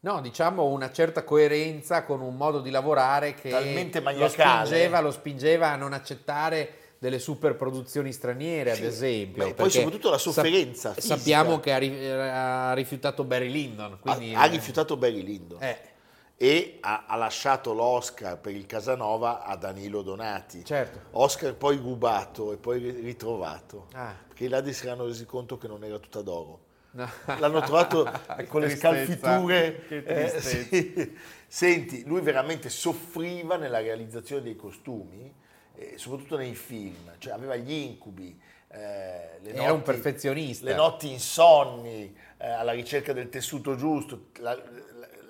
No, 0.00 0.20
diciamo 0.20 0.64
una 0.64 0.92
certa 0.92 1.24
coerenza 1.24 2.04
con 2.04 2.20
un 2.20 2.36
modo 2.36 2.60
di 2.60 2.70
lavorare 2.70 3.34
che 3.34 3.48
Talmente 3.48 4.00
lo 4.00 4.28
spingeva, 4.28 5.00
lo 5.00 5.10
spingeva 5.10 5.70
a 5.70 5.76
non 5.76 5.92
accettare 5.94 6.78
delle 6.98 7.18
super 7.18 7.54
produzioni 7.56 8.12
straniere, 8.12 8.70
ad 8.72 8.76
Sì, 8.78 8.84
esempio. 8.84 9.46
ma 9.48 9.54
poi 9.54 9.70
soprattutto 9.70 10.10
la 10.10 10.18
sofferenza 10.18 10.92
sap- 10.92 11.00
sappiamo 11.00 11.60
che 11.60 11.72
ha, 11.72 11.78
ri- 11.78 12.06
ha 12.10 12.72
rifiutato 12.74 13.24
Barry 13.24 13.50
Lyndon. 13.50 13.92
Ha, 13.92 13.96
Quindi, 13.96 14.34
ha 14.34 14.44
eh, 14.44 14.48
rifiutato 14.48 14.96
Barry 14.96 15.22
Lyndon 15.22 15.62
eh, 15.62 15.78
e 16.36 16.78
ha, 16.80 17.04
ha 17.06 17.16
lasciato 17.16 17.72
l'Oscar 17.72 18.38
per 18.38 18.54
il 18.54 18.66
Casanova 18.66 19.44
a 19.44 19.56
Danilo 19.56 20.02
Donati. 20.02 20.64
certo. 20.64 21.00
Oscar 21.12 21.54
poi 21.54 21.76
rubato 21.76 22.52
e 22.52 22.56
poi 22.56 22.78
ri- 22.80 23.00
ritrovato, 23.00 23.86
Ah. 23.92 24.14
perché 24.26 24.44
i 24.44 24.48
ladri 24.48 24.72
si 24.72 24.84
erano 24.86 25.06
resi 25.06 25.24
conto 25.24 25.56
che 25.58 25.68
non 25.68 25.84
era 25.84 25.98
tutta 25.98 26.20
d'oro. 26.22 26.62
No. 26.92 27.08
L'hanno 27.38 27.60
trovato 27.60 28.08
con 28.48 28.60
le 28.60 28.76
scalfiture. 28.76 29.86
eh, 29.88 30.40
sì. 30.40 31.16
Senti, 31.46 32.04
lui 32.04 32.20
veramente 32.20 32.68
soffriva 32.68 33.56
nella 33.56 33.80
realizzazione 33.80 34.42
dei 34.42 34.56
costumi, 34.56 35.32
eh, 35.76 35.94
soprattutto 35.96 36.36
nei 36.36 36.54
film, 36.54 37.12
cioè 37.18 37.32
aveva 37.32 37.56
gli 37.56 37.72
incubi. 37.72 38.40
eh, 38.68 39.38
le 39.40 39.52
Era 39.54 39.72
un 39.72 39.82
perfezionista. 39.82 40.64
Le 40.64 40.74
notti 40.74 41.10
insonni, 41.12 42.16
eh, 42.38 42.48
alla 42.48 42.72
ricerca 42.72 43.12
del 43.12 43.28
tessuto 43.28 43.76
giusto. 43.76 44.26
La, 44.38 44.60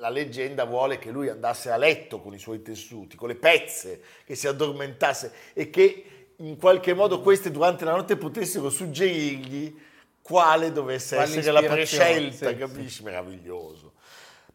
la- 0.04 0.08
leggenda 0.10 0.64
vuole 0.64 0.98
che 0.98 1.10
lui 1.10 1.28
andasse 1.28 1.70
a 1.70 1.76
letto 1.76 2.20
con 2.20 2.34
i 2.34 2.38
suoi 2.38 2.62
tessuti, 2.62 3.16
con 3.16 3.28
le 3.28 3.36
pezze, 3.36 4.00
che 4.24 4.34
si 4.34 4.46
addormentasse 4.46 5.32
e 5.54 5.70
che 5.70 6.04
in 6.36 6.56
qualche 6.56 6.94
modo 6.94 7.20
queste 7.20 7.50
durante 7.50 7.84
la 7.84 7.92
notte 7.92 8.16
potessero 8.16 8.68
suggerirgli 8.68 9.74
quale 10.20 10.72
dovesse 10.72 11.16
Quale 11.16 11.36
essere 11.36 11.52
la 11.52 11.62
prescelta, 11.62 12.48
sì, 12.48 12.56
capisci? 12.56 13.02
Meraviglioso. 13.02 13.92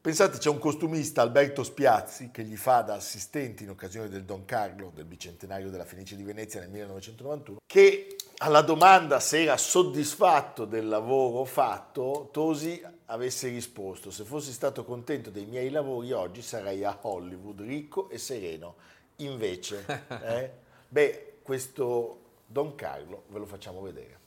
Pensate, 0.01 0.37
c'è 0.37 0.49
un 0.49 0.59
costumista, 0.59 1.21
Alberto 1.21 1.61
Spiazzi, 1.61 2.31
che 2.31 2.43
gli 2.43 2.55
fa 2.55 2.81
da 2.81 2.93
assistente 2.93 3.63
in 3.63 3.69
occasione 3.69 4.07
del 4.07 4.23
Don 4.23 4.45
Carlo, 4.45 4.91
del 4.95 5.03
bicentenario 5.03 5.69
della 5.69 5.83
Fenice 5.83 6.15
di 6.15 6.23
Venezia 6.23 6.61
nel 6.61 6.69
1991, 6.69 7.59
che 7.65 8.15
alla 8.37 8.61
domanda 8.61 9.19
se 9.19 9.43
era 9.43 9.57
soddisfatto 9.57 10.63
del 10.63 10.87
lavoro 10.87 11.43
fatto, 11.43 12.29
Tosi 12.31 12.81
avesse 13.11 13.47
risposto, 13.49 14.11
se 14.11 14.23
fossi 14.23 14.51
stato 14.51 14.83
contento 14.83 15.29
dei 15.29 15.45
miei 15.45 15.69
lavori 15.69 16.11
oggi 16.11 16.41
sarei 16.41 16.83
a 16.83 16.97
Hollywood, 17.01 17.61
ricco 17.61 18.09
e 18.09 18.17
sereno. 18.17 18.75
Invece, 19.17 19.85
eh, 20.23 20.51
beh, 20.87 21.39
questo 21.41 22.21
Don 22.45 22.75
Carlo 22.75 23.23
ve 23.27 23.39
lo 23.39 23.45
facciamo 23.45 23.81
vedere. 23.81 24.18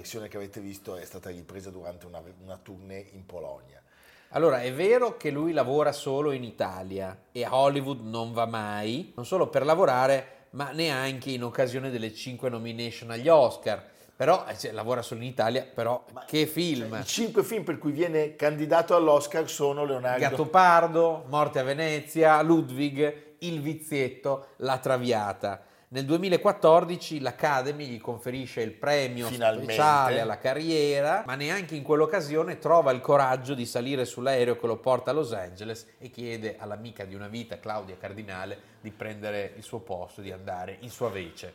Versione 0.00 0.28
che 0.28 0.36
avete 0.38 0.60
visto 0.60 0.96
è 0.96 1.04
stata 1.04 1.28
ripresa 1.30 1.70
durante 1.70 2.06
una, 2.06 2.22
una 2.42 2.58
tournée 2.60 3.10
in 3.12 3.26
Polonia. 3.26 3.82
Allora, 4.30 4.62
è 4.62 4.72
vero 4.72 5.16
che 5.16 5.30
lui 5.30 5.52
lavora 5.52 5.92
solo 5.92 6.32
in 6.32 6.44
Italia 6.44 7.24
e 7.32 7.44
a 7.44 7.54
Hollywood 7.54 8.00
non 8.00 8.32
va 8.32 8.46
mai, 8.46 9.12
non 9.14 9.26
solo 9.26 9.48
per 9.48 9.64
lavorare, 9.64 10.46
ma 10.50 10.70
neanche 10.70 11.30
in 11.30 11.44
occasione 11.44 11.90
delle 11.90 12.14
cinque 12.14 12.48
nomination 12.48 13.10
agli 13.10 13.28
Oscar. 13.28 13.84
Però 14.16 14.46
eh, 14.46 14.56
cioè, 14.56 14.72
lavora 14.72 15.02
solo 15.02 15.20
in 15.22 15.28
Italia, 15.28 15.64
però 15.64 16.04
che 16.26 16.46
film! 16.46 16.98
I 17.00 17.04
cinque 17.04 17.42
film 17.42 17.64
per 17.64 17.78
cui 17.78 17.92
viene 17.92 18.36
candidato 18.36 18.94
all'Oscar 18.94 19.48
sono 19.48 19.84
Leonardo 19.84 20.20
Gattopardo, 20.20 21.24
Morte 21.28 21.58
a 21.58 21.62
Venezia, 21.62 22.40
Ludwig, 22.42 23.36
Il 23.38 23.60
vizietto, 23.60 24.48
La 24.58 24.78
Traviata. 24.78 25.64
Nel 25.92 26.04
2014 26.04 27.18
l'Academy 27.18 27.86
gli 27.86 28.00
conferisce 28.00 28.60
il 28.60 28.70
premio 28.70 29.26
Finalmente. 29.26 29.72
speciale 29.72 30.20
alla 30.20 30.38
carriera, 30.38 31.24
ma 31.26 31.34
neanche 31.34 31.74
in 31.74 31.82
quell'occasione 31.82 32.60
trova 32.60 32.92
il 32.92 33.00
coraggio 33.00 33.54
di 33.54 33.66
salire 33.66 34.04
sull'aereo 34.04 34.56
che 34.56 34.68
lo 34.68 34.76
porta 34.76 35.10
a 35.10 35.14
Los 35.14 35.32
Angeles 35.32 35.94
e 35.98 36.08
chiede 36.10 36.54
all'amica 36.58 37.04
di 37.04 37.16
una 37.16 37.26
vita, 37.26 37.58
Claudia 37.58 37.96
Cardinale, 37.96 38.56
di 38.80 38.92
prendere 38.92 39.54
il 39.56 39.64
suo 39.64 39.80
posto, 39.80 40.20
di 40.20 40.30
andare 40.30 40.76
in 40.78 40.90
sua 40.90 41.10
vece. 41.10 41.52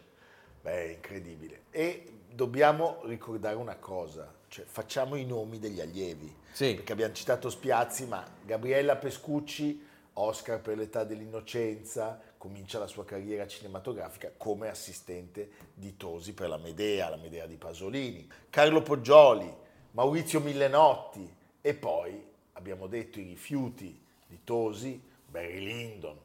Beh, 0.62 0.92
incredibile. 0.92 1.62
E 1.72 2.04
dobbiamo 2.30 3.04
ricordare 3.06 3.56
una 3.56 3.78
cosa, 3.78 4.30
cioè 4.50 4.66
facciamo 4.68 5.16
i 5.16 5.24
nomi 5.24 5.60
degli 5.60 5.80
allievi. 5.80 6.36
Sì. 6.52 6.74
Perché 6.74 6.92
abbiamo 6.92 7.14
citato 7.14 7.50
Spiazzi, 7.50 8.06
ma 8.06 8.22
Gabriella 8.44 8.98
Pescucci, 8.98 9.94
Oscar 10.18 10.60
per 10.60 10.78
l'età 10.78 11.06
dell'innocenza, 11.06 12.20
comincia 12.46 12.78
la 12.78 12.86
sua 12.86 13.06
carriera 13.06 13.48
cinematografica 13.48 14.32
come 14.38 14.70
assistente 14.70 15.50
di 15.74 15.98
Tosi 15.98 16.34
per 16.34 16.48
la 16.48 16.58
Medea, 16.58 17.10
la 17.10 17.16
Medea 17.16 17.48
di 17.48 17.56
Pasolini. 17.56 18.30
Carlo 18.52 18.84
Poggioli, 18.84 19.52
Maurizio 19.94 20.40
Millenotti 20.42 21.28
e 21.60 21.74
poi 21.74 22.24
abbiamo 22.54 22.86
detto 22.86 23.20
i 23.20 23.24
rifiuti 23.24 24.00
di 24.28 24.40
Tosi, 24.44 25.02
Barry 25.28 25.60
Lyndon 25.60 26.16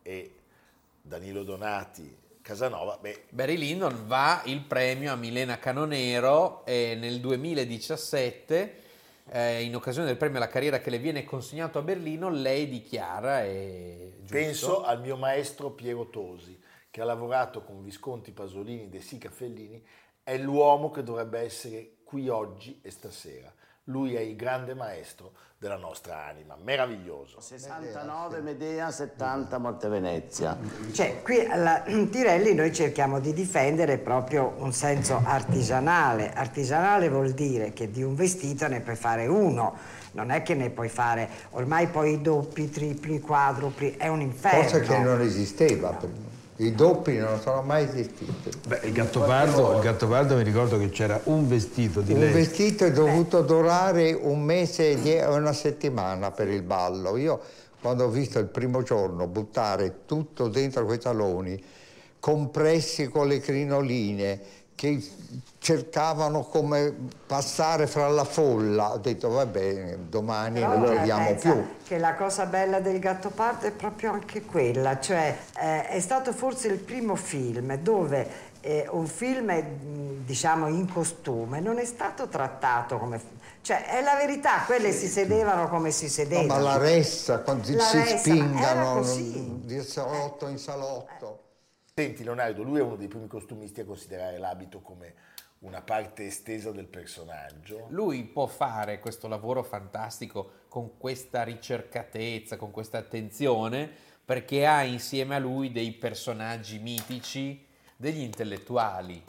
e 0.00 0.30
Danilo 1.02 1.42
Donati, 1.42 2.16
Casanova. 2.40 2.96
Beh, 2.98 3.24
Barry 3.28 3.58
Lyndon 3.58 4.06
va 4.06 4.40
il 4.46 4.62
premio 4.62 5.12
a 5.12 5.16
Milena 5.16 5.58
Canonero 5.58 6.64
e 6.64 6.96
nel 6.98 7.20
2017, 7.20 8.82
eh, 9.30 9.62
in 9.62 9.74
occasione 9.74 10.06
del 10.06 10.16
premio 10.16 10.36
alla 10.36 10.48
carriera 10.48 10.78
che 10.78 10.90
le 10.90 10.98
viene 10.98 11.24
consegnato 11.24 11.78
a 11.78 11.82
Berlino, 11.82 12.30
lei 12.30 12.68
dichiara, 12.68 13.44
e 13.44 14.18
Penso 14.28 14.82
al 14.82 15.00
mio 15.00 15.16
maestro 15.16 15.70
Piero 15.70 16.08
Tosi, 16.08 16.58
che 16.90 17.00
ha 17.00 17.04
lavorato 17.04 17.62
con 17.62 17.82
Visconti, 17.82 18.32
Pasolini, 18.32 18.88
De 18.88 19.00
Sica, 19.00 19.30
Fellini, 19.30 19.84
è 20.22 20.36
l'uomo 20.38 20.90
che 20.90 21.02
dovrebbe 21.02 21.40
essere 21.40 21.96
qui 22.04 22.28
oggi 22.28 22.80
e 22.82 22.90
stasera. 22.90 23.52
Lui 23.88 24.16
è 24.16 24.20
il 24.20 24.34
grande 24.34 24.74
maestro 24.74 25.30
della 25.58 25.76
nostra 25.76 26.26
anima, 26.26 26.56
meraviglioso. 26.60 27.40
69 27.40 28.40
Medea, 28.40 28.90
70 28.90 29.58
Morte 29.58 29.88
Venezia. 29.88 30.58
Cioè, 30.92 31.22
qui 31.22 31.46
alla 31.46 31.84
Tirelli 32.10 32.52
noi 32.52 32.74
cerchiamo 32.74 33.20
di 33.20 33.32
difendere 33.32 33.98
proprio 33.98 34.54
un 34.58 34.72
senso 34.72 35.20
artigianale. 35.24 36.32
Artigianale 36.32 37.08
vuol 37.08 37.30
dire 37.30 37.72
che 37.72 37.88
di 37.88 38.02
un 38.02 38.16
vestito 38.16 38.66
ne 38.66 38.80
puoi 38.80 38.96
fare 38.96 39.28
uno, 39.28 39.76
non 40.12 40.30
è 40.30 40.42
che 40.42 40.54
ne 40.54 40.70
puoi 40.70 40.88
fare, 40.88 41.28
ormai 41.50 41.86
poi 41.86 42.20
doppi, 42.20 42.68
tripli, 42.68 43.20
quadrupli, 43.20 43.96
è 43.96 44.08
un 44.08 44.20
inferno. 44.20 44.62
Cosa 44.62 44.80
che 44.80 44.98
non 44.98 45.20
esisteva 45.20 45.90
prima. 45.90 46.25
I 46.58 46.74
doppi 46.74 47.16
non 47.18 47.38
sono 47.40 47.60
mai 47.62 47.84
esistiti. 47.84 48.50
Beh, 48.66 48.80
il 48.84 48.92
Gattopardo, 48.92 49.74
il 49.74 49.80
Gattopardo 49.82 50.36
mi 50.36 50.42
ricordo 50.42 50.78
che 50.78 50.88
c'era 50.88 51.20
un 51.24 51.46
vestito 51.46 52.00
di 52.00 52.14
Un 52.14 52.20
lei. 52.20 52.32
vestito 52.32 52.84
è 52.86 52.92
dovuto 52.92 53.42
durare 53.42 54.12
un 54.12 54.42
mese 54.42 55.02
e 55.02 55.24
una 55.26 55.52
settimana 55.52 56.30
per 56.30 56.48
il 56.48 56.62
ballo. 56.62 57.16
Io 57.18 57.40
quando 57.80 58.04
ho 58.04 58.08
visto 58.08 58.38
il 58.38 58.46
primo 58.46 58.82
giorno 58.82 59.26
buttare 59.26 60.00
tutto 60.06 60.48
dentro 60.48 60.86
quei 60.86 60.98
taloni, 60.98 61.62
compressi 62.18 63.08
con 63.08 63.28
le 63.28 63.38
crinoline, 63.38 64.40
che 64.76 65.02
cercavano 65.58 66.42
come 66.44 66.94
passare 67.26 67.88
fra 67.88 68.08
la 68.08 68.22
folla, 68.24 68.92
ho 68.92 68.98
detto 68.98 69.28
va 69.30 69.46
bene, 69.46 70.08
domani 70.08 70.60
Però, 70.60 70.74
non 70.76 70.84
eh, 70.84 70.86
lo 70.86 70.92
vediamo 70.92 71.26
pensa 71.26 71.52
più. 71.52 71.66
Che 71.82 71.98
la 71.98 72.14
cosa 72.14 72.46
bella 72.46 72.78
del 72.78 73.00
Gattopardo 73.00 73.66
è 73.66 73.72
proprio 73.72 74.12
anche 74.12 74.42
quella, 74.42 75.00
cioè 75.00 75.36
eh, 75.58 75.88
è 75.88 75.98
stato 76.00 76.32
forse 76.32 76.68
il 76.68 76.78
primo 76.78 77.16
film 77.16 77.74
dove 77.78 78.28
eh, 78.60 78.86
un 78.90 79.06
film 79.06 79.52
diciamo 80.24 80.68
in 80.68 80.92
costume 80.92 81.60
non 81.60 81.78
è 81.78 81.84
stato 81.84 82.28
trattato 82.28 82.98
come 82.98 83.20
cioè 83.62 83.84
è 83.86 84.00
la 84.00 84.14
verità, 84.14 84.60
quelle 84.64 84.92
si 84.92 85.08
sedevano 85.08 85.68
come 85.68 85.90
si 85.90 86.04
No, 86.04 86.10
sedevano. 86.10 86.46
ma 86.46 86.58
la 86.58 86.76
ressa, 86.78 87.40
quando 87.40 87.66
La 87.74 87.82
si 87.82 87.96
ressa, 87.98 88.18
spingano 88.18 89.02
di 89.64 89.82
salotto 89.82 90.46
in 90.46 90.58
salotto. 90.58 91.40
Senti 91.98 92.24
Leonardo, 92.24 92.62
lui 92.62 92.78
è 92.78 92.82
uno 92.82 92.96
dei 92.96 93.08
primi 93.08 93.26
costumisti 93.26 93.80
a 93.80 93.86
considerare 93.86 94.36
l'abito 94.36 94.80
come 94.80 95.14
una 95.60 95.80
parte 95.80 96.26
estesa 96.26 96.70
del 96.70 96.84
personaggio. 96.88 97.86
Lui 97.88 98.22
può 98.24 98.44
fare 98.44 98.98
questo 98.98 99.28
lavoro 99.28 99.62
fantastico 99.62 100.64
con 100.68 100.98
questa 100.98 101.42
ricercatezza, 101.42 102.58
con 102.58 102.70
questa 102.70 102.98
attenzione, 102.98 103.90
perché 104.22 104.66
ha 104.66 104.82
insieme 104.82 105.36
a 105.36 105.38
lui 105.38 105.72
dei 105.72 105.92
personaggi 105.92 106.78
mitici, 106.80 107.66
degli 107.96 108.20
intellettuali, 108.20 109.24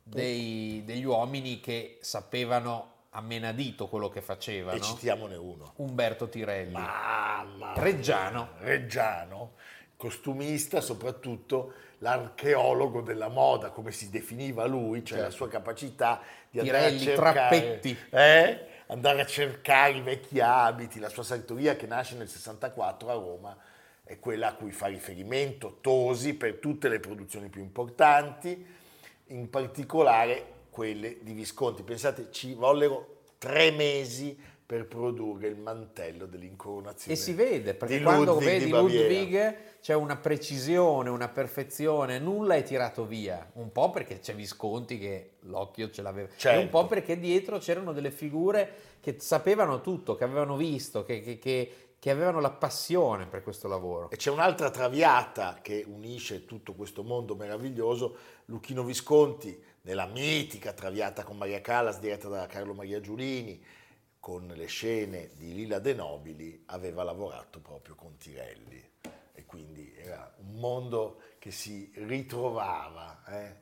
dei- 0.00 0.84
degli 0.84 1.04
uomini 1.04 1.58
che 1.58 1.98
sapevano 2.00 2.92
a 3.10 3.20
menadito 3.22 3.88
quello 3.88 4.08
che 4.08 4.20
facevano. 4.20 4.76
E 4.76 4.80
citiamone 4.80 5.34
uno. 5.34 5.72
Umberto 5.78 6.28
Tirelli. 6.28 6.74
Mamma. 6.74 7.72
Reggiano. 7.74 8.50
Reggiano, 8.58 9.54
costumista, 9.96 10.80
soprattutto 10.80 11.72
l'archeologo 11.98 13.00
della 13.00 13.28
moda, 13.28 13.70
come 13.70 13.90
si 13.90 14.10
definiva 14.10 14.66
lui, 14.66 15.04
cioè 15.04 15.20
la 15.20 15.30
sua 15.30 15.48
capacità 15.48 16.20
di 16.50 16.58
andare 16.58 16.90
Tirelli, 16.90 17.02
a 17.02 17.14
cercare, 17.14 17.48
Trappetti. 17.48 17.98
eh? 18.10 18.66
andare 18.88 19.22
a 19.22 19.26
cercare 19.26 19.92
i 19.92 20.02
vecchi 20.02 20.40
abiti, 20.40 20.98
la 20.98 21.08
sua 21.08 21.22
sartoria 21.22 21.76
che 21.76 21.86
nasce 21.86 22.16
nel 22.16 22.28
64 22.28 23.08
a 23.08 23.12
Roma 23.14 23.56
è 24.04 24.18
quella 24.18 24.48
a 24.48 24.54
cui 24.54 24.70
fa 24.70 24.86
riferimento 24.86 25.78
Tosi 25.80 26.34
per 26.34 26.56
tutte 26.56 26.88
le 26.88 27.00
produzioni 27.00 27.48
più 27.48 27.62
importanti, 27.62 28.66
in 29.28 29.48
particolare 29.48 30.52
quelle 30.68 31.18
di 31.22 31.32
Visconti. 31.32 31.82
Pensate, 31.82 32.30
ci 32.30 32.52
vollero 32.52 33.22
tre 33.38 33.70
mesi 33.70 34.38
per 34.66 34.86
produrre 34.86 35.48
il 35.48 35.56
mantello 35.56 36.24
dell'incoronazione. 36.26 37.12
E 37.12 37.20
si 37.20 37.32
vede, 37.34 37.74
perché 37.74 38.00
quando 38.00 38.32
Ludwig 38.34 38.58
vedi. 38.58 38.70
Ludwig 38.70 39.56
c'è 39.80 39.94
una 39.94 40.16
precisione, 40.16 41.10
una 41.10 41.28
perfezione, 41.28 42.18
nulla 42.18 42.54
è 42.54 42.62
tirato 42.62 43.04
via. 43.04 43.50
Un 43.54 43.70
po' 43.72 43.90
perché 43.90 44.20
c'è 44.20 44.34
Visconti 44.34 44.98
che 44.98 45.32
l'occhio 45.40 45.90
ce 45.90 46.00
l'aveva, 46.00 46.28
e 46.28 46.32
un 46.32 46.38
Certo. 46.38 46.68
po' 46.70 46.86
perché 46.86 47.18
dietro 47.18 47.58
c'erano 47.58 47.92
delle 47.92 48.10
figure 48.10 48.72
che 49.00 49.16
sapevano 49.18 49.82
tutto, 49.82 50.14
che 50.14 50.24
avevano 50.24 50.56
visto, 50.56 51.04
che, 51.04 51.20
che- 51.20 51.38
che- 51.38 51.72
che 51.98 52.10
avevano 52.10 52.40
la 52.40 52.50
passione 52.50 53.26
per 53.26 53.42
questo 53.42 53.66
lavoro. 53.66 54.10
E 54.10 54.16
c'è 54.16 54.30
un'altra 54.30 54.68
traviata 54.70 55.58
che 55.62 55.84
unisce 55.88 56.44
tutto 56.44 56.74
questo 56.74 57.02
mondo 57.02 57.34
meraviglioso, 57.34 58.16
Luchino 58.46 58.82
Visconti, 58.84 59.58
nella 59.82 60.04
mitica 60.06 60.72
traviata 60.74 61.22
con 61.24 61.38
Maria 61.38 61.62
Callas, 61.62 61.98
diretta 62.00 62.28
da 62.28 62.44
Carlo 62.46 62.74
Maria 62.74 63.00
Giulini, 63.00 63.62
con 64.24 64.50
le 64.56 64.64
scene 64.64 65.32
di 65.36 65.52
Lilla 65.52 65.78
De 65.80 65.92
Nobili, 65.92 66.62
aveva 66.68 67.02
lavorato 67.02 67.60
proprio 67.60 67.94
con 67.94 68.16
Tirelli. 68.16 68.82
E 69.34 69.44
quindi 69.44 69.94
era 69.94 70.32
un 70.38 70.60
mondo 70.60 71.20
che 71.38 71.50
si 71.50 71.92
ritrovava, 71.96 73.22
eh? 73.28 73.54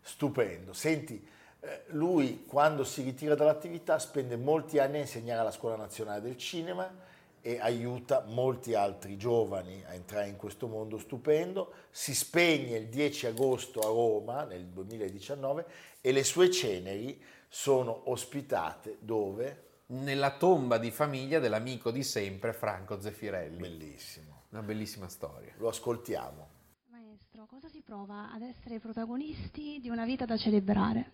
stupendo. 0.00 0.72
Senti, 0.72 1.24
eh, 1.60 1.84
lui 1.90 2.46
quando 2.46 2.82
si 2.82 3.02
ritira 3.02 3.36
dall'attività 3.36 4.00
spende 4.00 4.34
molti 4.34 4.80
anni 4.80 4.96
a 4.96 5.02
insegnare 5.02 5.38
alla 5.38 5.52
Scuola 5.52 5.76
Nazionale 5.76 6.20
del 6.20 6.36
Cinema 6.36 6.92
e 7.40 7.60
aiuta 7.60 8.24
molti 8.26 8.74
altri 8.74 9.16
giovani 9.16 9.84
a 9.86 9.94
entrare 9.94 10.26
in 10.26 10.34
questo 10.34 10.66
mondo 10.66 10.98
stupendo. 10.98 11.74
Si 11.92 12.12
spegne 12.12 12.76
il 12.76 12.88
10 12.88 13.26
agosto 13.26 13.78
a 13.78 13.86
Roma 13.86 14.42
nel 14.42 14.66
2019 14.66 15.64
e 16.00 16.10
le 16.10 16.24
sue 16.24 16.50
ceneri 16.50 17.22
sono 17.46 18.10
ospitate 18.10 18.96
dove? 18.98 19.66
Nella 19.90 20.36
tomba 20.36 20.76
di 20.76 20.90
famiglia 20.90 21.38
dell'amico 21.38 21.90
di 21.90 22.02
sempre 22.02 22.52
Franco 22.52 23.00
Zeffirelli. 23.00 23.56
Bellissimo. 23.56 24.42
Una 24.50 24.62
bellissima 24.62 25.08
storia. 25.08 25.54
Lo 25.56 25.68
ascoltiamo. 25.68 26.48
Maestro, 26.90 27.46
cosa 27.46 27.68
si 27.68 27.80
prova 27.80 28.30
ad 28.30 28.42
essere 28.42 28.80
protagonisti 28.80 29.78
di 29.80 29.88
una 29.88 30.04
vita 30.04 30.26
da 30.26 30.36
celebrare? 30.36 31.12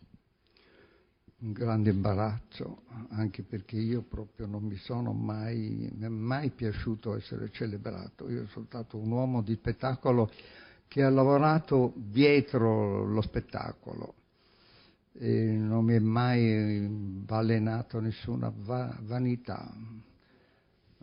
un 1.45 1.53
grande 1.53 1.91
imbarazzo, 1.91 2.85
anche 3.11 3.43
perché 3.43 3.77
io 3.77 4.01
proprio 4.01 4.47
non 4.47 4.63
mi 4.63 4.77
sono 4.77 5.13
mai, 5.13 5.91
mi 5.95 6.07
è 6.07 6.09
mai 6.09 6.49
piaciuto 6.51 7.17
essere 7.17 7.51
celebrato. 7.51 8.31
Io 8.31 8.47
sono 8.49 8.65
stato 8.65 8.97
un 8.97 9.11
uomo 9.11 9.43
di 9.43 9.55
spettacolo 9.55 10.31
che 10.89 11.03
ha 11.03 11.11
lavorato 11.11 11.93
dietro 11.97 13.05
lo 13.05 13.21
spettacolo 13.21 14.15
e 15.17 15.45
non 15.45 15.85
mi 15.85 15.95
è 15.95 16.01
mai 16.01 16.87
balenato 16.89 18.01
nessuna 18.01 18.53
va- 18.55 18.97
vanità. 19.03 19.73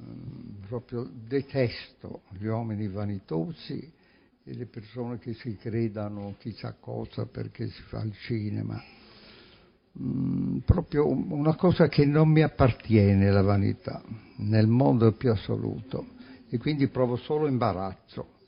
Mm, 0.02 0.64
proprio 0.68 1.10
detesto 1.14 2.22
gli 2.30 2.46
uomini 2.46 2.88
vanitosi 2.88 3.92
e 4.44 4.54
le 4.54 4.66
persone 4.66 5.20
che 5.20 5.34
si 5.34 5.56
credano 5.56 6.36
chissà 6.40 6.76
cosa 6.80 7.26
perché 7.26 7.68
si 7.68 7.82
fa 7.84 8.02
il 8.02 8.14
cinema. 8.18 8.82
Mm, 10.00 10.58
proprio 10.60 11.08
una 11.08 11.56
cosa 11.56 11.88
che 11.88 12.06
non 12.06 12.30
mi 12.30 12.42
appartiene 12.42 13.30
la 13.30 13.42
vanità 13.42 14.02
nel 14.38 14.68
mondo 14.68 15.12
più 15.14 15.32
assoluto 15.32 16.06
e 16.50 16.58
quindi 16.58 16.88
provo 16.88 17.18
solo 17.18 17.48
imbarazzo 17.48 18.40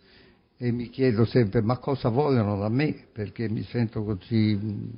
e 0.58 0.72
mi 0.72 0.90
chiedo 0.90 1.26
sempre 1.26 1.62
ma 1.62 1.78
cosa 1.78 2.10
vogliono 2.10 2.58
da 2.58 2.70
me 2.70 3.08
perché 3.12 3.50
mi 3.50 3.64
sento 3.64 4.04
così 4.04 4.58
mm, 4.62 4.90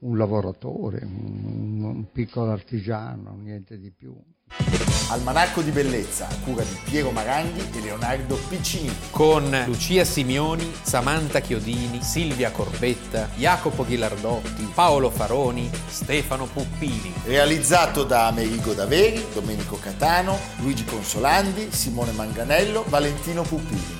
un 0.00 0.16
lavoratore, 0.16 1.00
un, 1.04 1.82
un 1.82 2.12
piccolo 2.12 2.50
artigiano, 2.50 3.36
niente 3.40 3.78
di 3.78 3.90
più. 3.90 4.14
Almanacco 5.10 5.60
di 5.62 5.70
bellezza, 5.70 6.28
a 6.28 6.34
cura 6.44 6.62
di 6.62 6.76
Piero 6.84 7.10
Maranghi 7.10 7.60
e 7.60 7.80
Leonardo 7.80 8.36
Piccini. 8.48 8.90
Con 9.10 9.64
Lucia 9.66 10.04
Simioni, 10.04 10.72
Samantha 10.82 11.40
Chiodini, 11.40 12.00
Silvia 12.02 12.50
Corbetta, 12.50 13.28
Jacopo 13.36 13.84
Ghilardotti, 13.84 14.70
Paolo 14.74 15.10
Faroni, 15.10 15.68
Stefano 15.86 16.46
Puppini. 16.46 17.12
Realizzato 17.24 18.04
da 18.04 18.26
Amerigo 18.28 18.72
Daveri, 18.72 19.24
Domenico 19.34 19.76
Catano, 19.78 20.36
Luigi 20.60 20.84
Consolandi, 20.84 21.70
Simone 21.70 22.12
Manganello, 22.12 22.84
Valentino 22.88 23.42
Puppini. 23.42 23.99